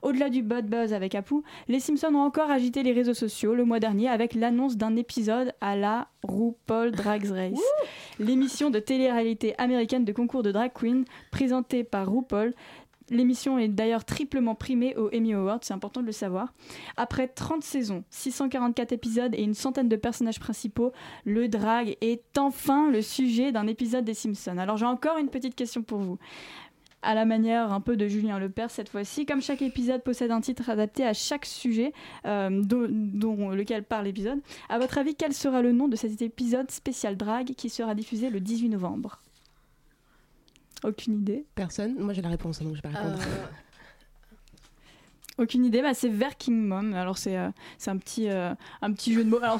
[0.02, 1.36] Au-delà du bad buzz avec Apu,
[1.68, 5.54] les Simpsons ont encore agité les réseaux sociaux le mois dernier avec l'annonce d'un épisode
[5.62, 7.60] à la RuPaul Drag Race,
[8.20, 12.54] l'émission de télé-réalité américaine de concours de drag queen présentée par RuPaul.
[13.10, 16.54] L'émission est d'ailleurs triplement primée aux Emmy Awards, c'est important de le savoir.
[16.98, 20.92] Après 30 saisons, 644 épisodes et une centaine de personnages principaux,
[21.24, 24.58] le drag est enfin le sujet d'un épisode des Simpsons.
[24.58, 26.18] Alors j'ai encore une petite question pour vous.
[27.04, 29.28] à la manière un peu de Julien Lepers cette fois-ci.
[29.28, 31.94] Comme chaque épisode possède un titre adapté à chaque sujet
[32.26, 34.40] euh, dont, lequel parle l'épisode,
[34.70, 38.32] à votre avis, quel sera le nom de cet épisode spécial drague qui sera diffusé
[38.32, 39.22] le 18 novembre?
[40.84, 43.20] Aucune idée Personne Moi j'ai la réponse, donc je vais pas répondre.
[45.38, 46.94] Aucune idée, bah, c'est Verking Mom.
[46.94, 49.40] Alors c'est euh, c'est un petit euh, un petit jeu de mots.
[49.42, 49.60] Alors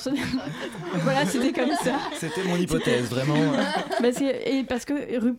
[1.04, 1.96] voilà, c'était comme ça.
[2.14, 3.36] C'était mon hypothèse, vraiment.
[4.02, 4.94] Bah, c'est- et parce que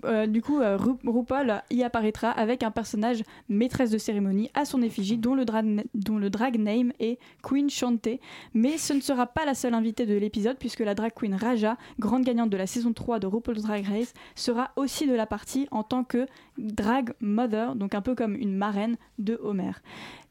[0.04, 4.82] euh, du coup Ru- RuPaul y apparaîtra avec un personnage maîtresse de cérémonie à son
[4.82, 8.18] effigie dont le, drag, dont le drag name est Queen Shantae.
[8.54, 11.76] Mais ce ne sera pas la seule invitée de l'épisode puisque la drag queen Raja,
[11.98, 15.68] grande gagnante de la saison 3 de RuPaul's Drag Race, sera aussi de la partie
[15.70, 16.26] en tant que
[16.58, 19.72] drag mother, donc un peu comme une marraine de Homer.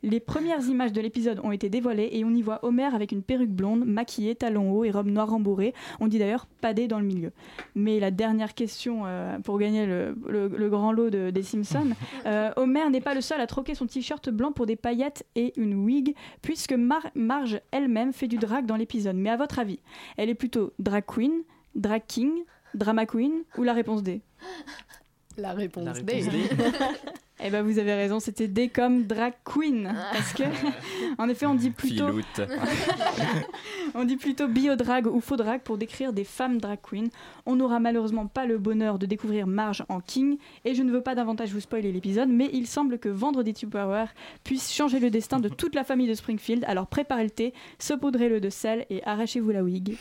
[0.07, 3.23] Les premières images de l'épisode ont été dévoilées et on y voit Homer avec une
[3.23, 5.73] perruque blonde, maquillée, talons hauts et robe noire rembourrée.
[5.99, 7.31] On dit d'ailleurs padé dans le milieu.
[7.73, 11.89] Mais la dernière question euh, pour gagner le, le- le grand lot de- des Simpsons,
[12.27, 15.59] euh, Homer n'est pas le seul à troquer son t-shirt blanc pour des paillettes et
[15.59, 19.15] une wig, puisque Mar- Marge elle-même fait du drag dans l'épisode.
[19.15, 19.79] Mais à votre avis,
[20.17, 21.33] elle est plutôt drag queen,
[21.73, 22.31] drag king,
[22.75, 24.21] drama queen ou la réponse D?
[25.37, 26.13] La réponse, La D.
[26.13, 26.39] réponse D.
[27.43, 29.93] Eh ben vous avez raison, c'était D comme drag queen.
[30.13, 30.43] Parce que,
[31.17, 32.05] en effet, on dit plutôt,
[33.93, 37.09] on dit plutôt bio-drag ou faux drag pour décrire des femmes drag queens.
[37.45, 41.01] On n'aura malheureusement pas le bonheur de découvrir Marge en king, et je ne veux
[41.01, 44.05] pas davantage vous spoiler l'épisode, mais il semble que Vendredi Two Power
[44.45, 46.63] puisse changer le destin de toute la famille de Springfield.
[46.67, 49.97] Alors préparez le thé, saupoudrez-le de sel et arrachez-vous la wig.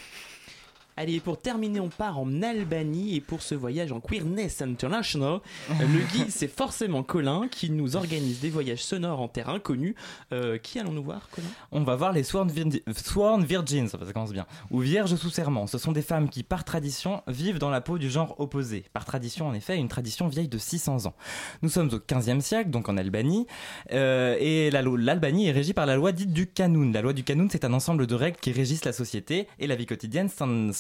[0.97, 5.41] Allez, pour terminer, on part en Albanie et pour ce voyage en Queerness International,
[5.81, 9.97] le guide c'est forcément Colin qui nous organise des voyages sonores en terre inconnue.
[10.33, 11.49] Euh, qui allons-nous voir, Colin?
[11.73, 15.67] On va voir les Sworn, Virgi- Sworn Virgins, ça commence bien, ou Vierges sous serment.
[15.67, 18.85] Ce sont des femmes qui, par tradition, vivent dans la peau du genre opposé.
[18.93, 21.15] Par tradition, en effet, une tradition vieille de 600 ans.
[21.63, 23.47] Nous sommes au 15e siècle, donc en Albanie,
[23.93, 26.93] euh, et la l'Albanie est régie par la loi dite du Kanoun.
[26.93, 29.75] La loi du Kanoun, c'est un ensemble de règles qui régissent la société et la
[29.75, 30.29] vie quotidienne.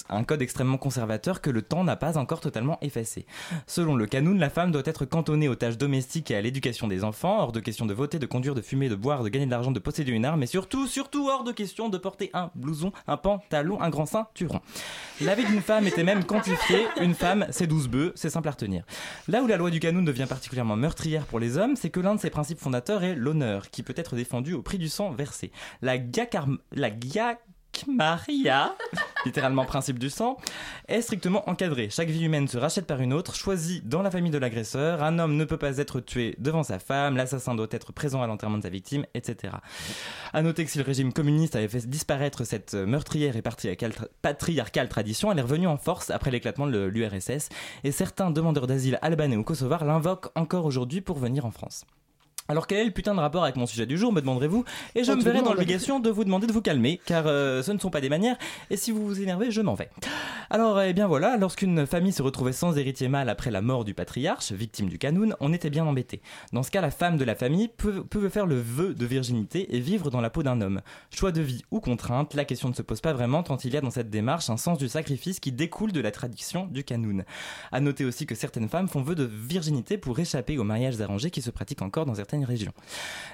[0.09, 3.27] Un, code extrêmement conservateur que le temps n'a pas encore totalement effacé.
[3.67, 7.05] Selon le Kanoun, la femme doit être cantonnée aux tâches domestiques et à l'éducation des
[7.05, 9.51] enfants, hors de question de voter, de conduire, de fumer, de boire, de gagner de
[9.51, 12.93] l'argent, de posséder une arme, mais surtout, surtout hors de question de porter un blouson,
[13.07, 14.61] un pantalon, un grand ceinturon.
[15.21, 16.87] La vie d'une femme était même quantifiée.
[17.01, 18.85] Une femme, c'est 12 bœufs, c'est simple à retenir.
[19.29, 22.15] Là où la loi du Kanoun devient particulièrement meurtrière pour les hommes, c'est que l'un
[22.15, 25.51] de ses principes fondateurs est l'honneur, qui peut être défendu au prix du sang versé.
[25.83, 26.47] La Gakar...
[26.73, 26.91] La
[27.89, 28.75] Maria,
[29.25, 30.37] littéralement principe du sang,
[30.89, 31.89] est strictement encadrée.
[31.91, 35.03] Chaque vie humaine se rachète par une autre, choisie dans la famille de l'agresseur.
[35.03, 38.27] Un homme ne peut pas être tué devant sa femme, l'assassin doit être présent à
[38.27, 39.55] l'enterrement de sa victime, etc.
[40.33, 44.89] À noter que si le régime communiste avait fait disparaître cette meurtrière et patriarcale, patriarcale
[44.89, 47.49] tradition, elle est revenue en force après l'éclatement de l'URSS
[47.85, 51.85] et certains demandeurs d'asile albanais ou kosovars l'invoquent encore aujourd'hui pour venir en France.
[52.47, 54.67] Alors quel est le putain de rapport avec mon sujet du jour, me demanderez-vous?
[54.95, 57.63] Et je On me verrai dans l'obligation de vous demander de vous calmer, car euh,
[57.63, 58.37] ce ne sont pas des manières,
[58.69, 59.89] et si vous vous énervez, je m'en vais.
[60.51, 63.95] Alors, eh bien voilà, lorsqu'une famille se retrouvait sans héritier mâle après la mort du
[63.95, 66.21] patriarche, victime du canoun, on était bien embêté.
[66.53, 69.75] Dans ce cas, la femme de la famille peut, peut faire le vœu de virginité
[69.75, 70.83] et vivre dans la peau d'un homme.
[71.11, 73.77] Choix de vie ou contrainte, la question ne se pose pas vraiment tant il y
[73.79, 77.25] a dans cette démarche un sens du sacrifice qui découle de la tradition du canoun.
[77.73, 81.31] À noter aussi que certaines femmes font vœu de virginité pour échapper aux mariages arrangés
[81.31, 82.34] qui se pratiquent encore dans certaines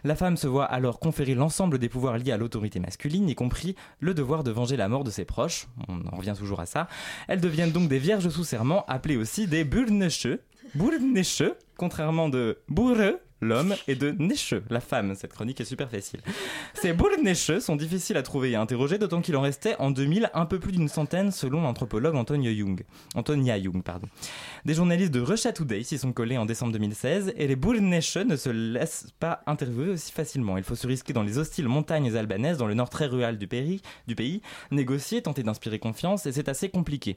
[0.05, 3.74] La femme se voit alors conférer l'ensemble des pouvoirs liés à l'autorité masculine, y compris
[4.01, 5.66] le devoir de venger la mort de ses proches.
[5.88, 6.88] On en revient toujours à ça.
[7.28, 10.28] Elles deviennent donc des vierges sous serment, appelées aussi des Burnesche.
[10.74, 11.42] Burnesche,
[11.76, 15.14] contrairement de Bourre, l'homme, et de Nesche, la femme.
[15.14, 16.20] Cette chronique est super facile.
[16.74, 20.30] Ces Burnesche sont difficiles à trouver et à interroger, d'autant qu'il en restait en 2000
[20.34, 22.82] un peu plus d'une centaine selon l'anthropologue Antonio Jung.
[23.14, 24.09] Antonia Jung, pardon.
[24.64, 28.36] Des journalistes de Russia Today s'y sont collés en décembre 2016 et les Burnesche ne
[28.36, 30.57] se laissent pas interviewer aussi facilement.
[30.57, 33.47] Il faut se risquer dans les hostiles montagnes albanaises, dans le nord très rural du
[33.47, 33.80] pays
[34.70, 37.16] négocier, tenter d'inspirer confiance et c'est assez compliqué.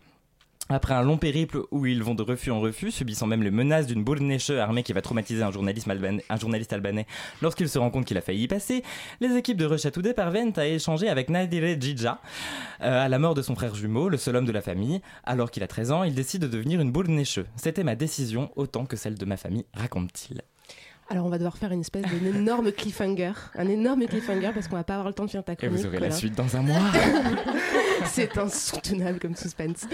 [0.70, 3.86] Après un long périple où ils vont de refus en refus, subissant même les menaces
[3.86, 7.06] d'une Burnesche armée qui va traumatiser un, journaliste albanais,
[7.42, 8.82] lorsqu'il se rend compte qu'il a failli y passer,
[9.20, 12.22] les équipes de Russia parviennent à échanger avec Nadire Djidja.
[12.82, 15.52] Euh, à la mort de son frère jumeau, le seul homme de la famille, alors
[15.52, 17.42] qu'il a 13 ans, il décide de devenir une Burnesche.
[17.58, 20.44] C'était ma décision autant que celle de ma famille, raconte-t-il.
[21.10, 24.84] Alors on va devoir faire une espèce d'énorme cliffhanger, un énorme cliffhanger parce qu'on va
[24.84, 25.78] pas avoir le temps de finir ta Et chronique.
[25.78, 26.80] vous aurez la suite dans un mois.
[28.06, 29.86] C'est insoutenable comme suspense.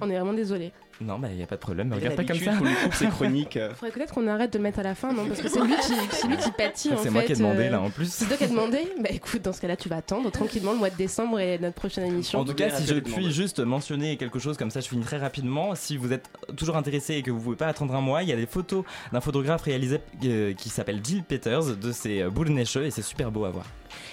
[0.00, 0.72] On est vraiment désolé.
[1.00, 2.52] Non, bah, il n'y a pas de problème, regarde pas comme ça.
[2.52, 3.58] lui coupe ses chroniques.
[3.76, 5.74] Faudrait peut-être qu'on arrête de le mettre à la fin, non Parce que c'est lui
[5.76, 7.10] qui, c'est lui qui pâtit en C'est fait.
[7.10, 8.10] moi qui ai demandé, euh, là, en plus.
[8.10, 10.78] C'est toi qui as demandé Bah écoute, dans ce cas-là, tu vas attendre tranquillement le
[10.78, 12.40] mois de décembre et notre prochaine émission.
[12.40, 15.18] En tout cas, si je puis juste mentionner quelque chose comme ça, je finis très
[15.18, 15.74] rapidement.
[15.76, 18.32] Si vous êtes toujours intéressé et que vous pouvez pas attendre un mois, il y
[18.32, 22.48] a des photos d'un photographe réalisé euh, qui s'appelle Jill Peters de ses euh, boules
[22.50, 23.64] neigeux et c'est super beau à voir.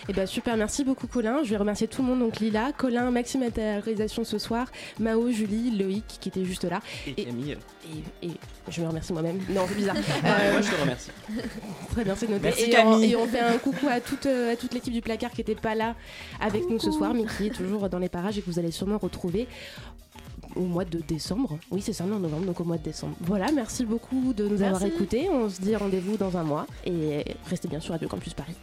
[0.09, 1.43] Et bah super, merci beaucoup Colin.
[1.43, 4.67] Je vais remercier tout le monde, donc Lila, Colin, Maxime à la réalisation ce soir,
[4.99, 6.81] Mao, Julie, Loïc qui était juste là.
[7.07, 7.57] Et Camille.
[8.21, 8.31] Et, et
[8.69, 9.39] je me remercie moi-même.
[9.49, 9.95] Non, c'est bizarre.
[10.23, 11.11] Ouais, moi, je te remercie.
[11.91, 12.41] Très bien, c'est noté.
[12.43, 13.11] Merci, et, on, Camille.
[13.11, 15.55] et on fait un coucou à toute, euh, à toute l'équipe du placard qui n'était
[15.55, 15.95] pas là
[16.41, 18.71] avec nous ce soir, mais qui est toujours dans les parages et que vous allez
[18.71, 19.47] sûrement retrouver
[20.55, 21.59] au mois de décembre.
[21.71, 23.15] Oui, c'est ça, on est en novembre, donc au mois de décembre.
[23.21, 25.27] Voilà, merci beaucoup de nous avoir écoutés.
[25.31, 28.55] On se dit rendez-vous dans un mois et restez bien sur Radio Campus Paris.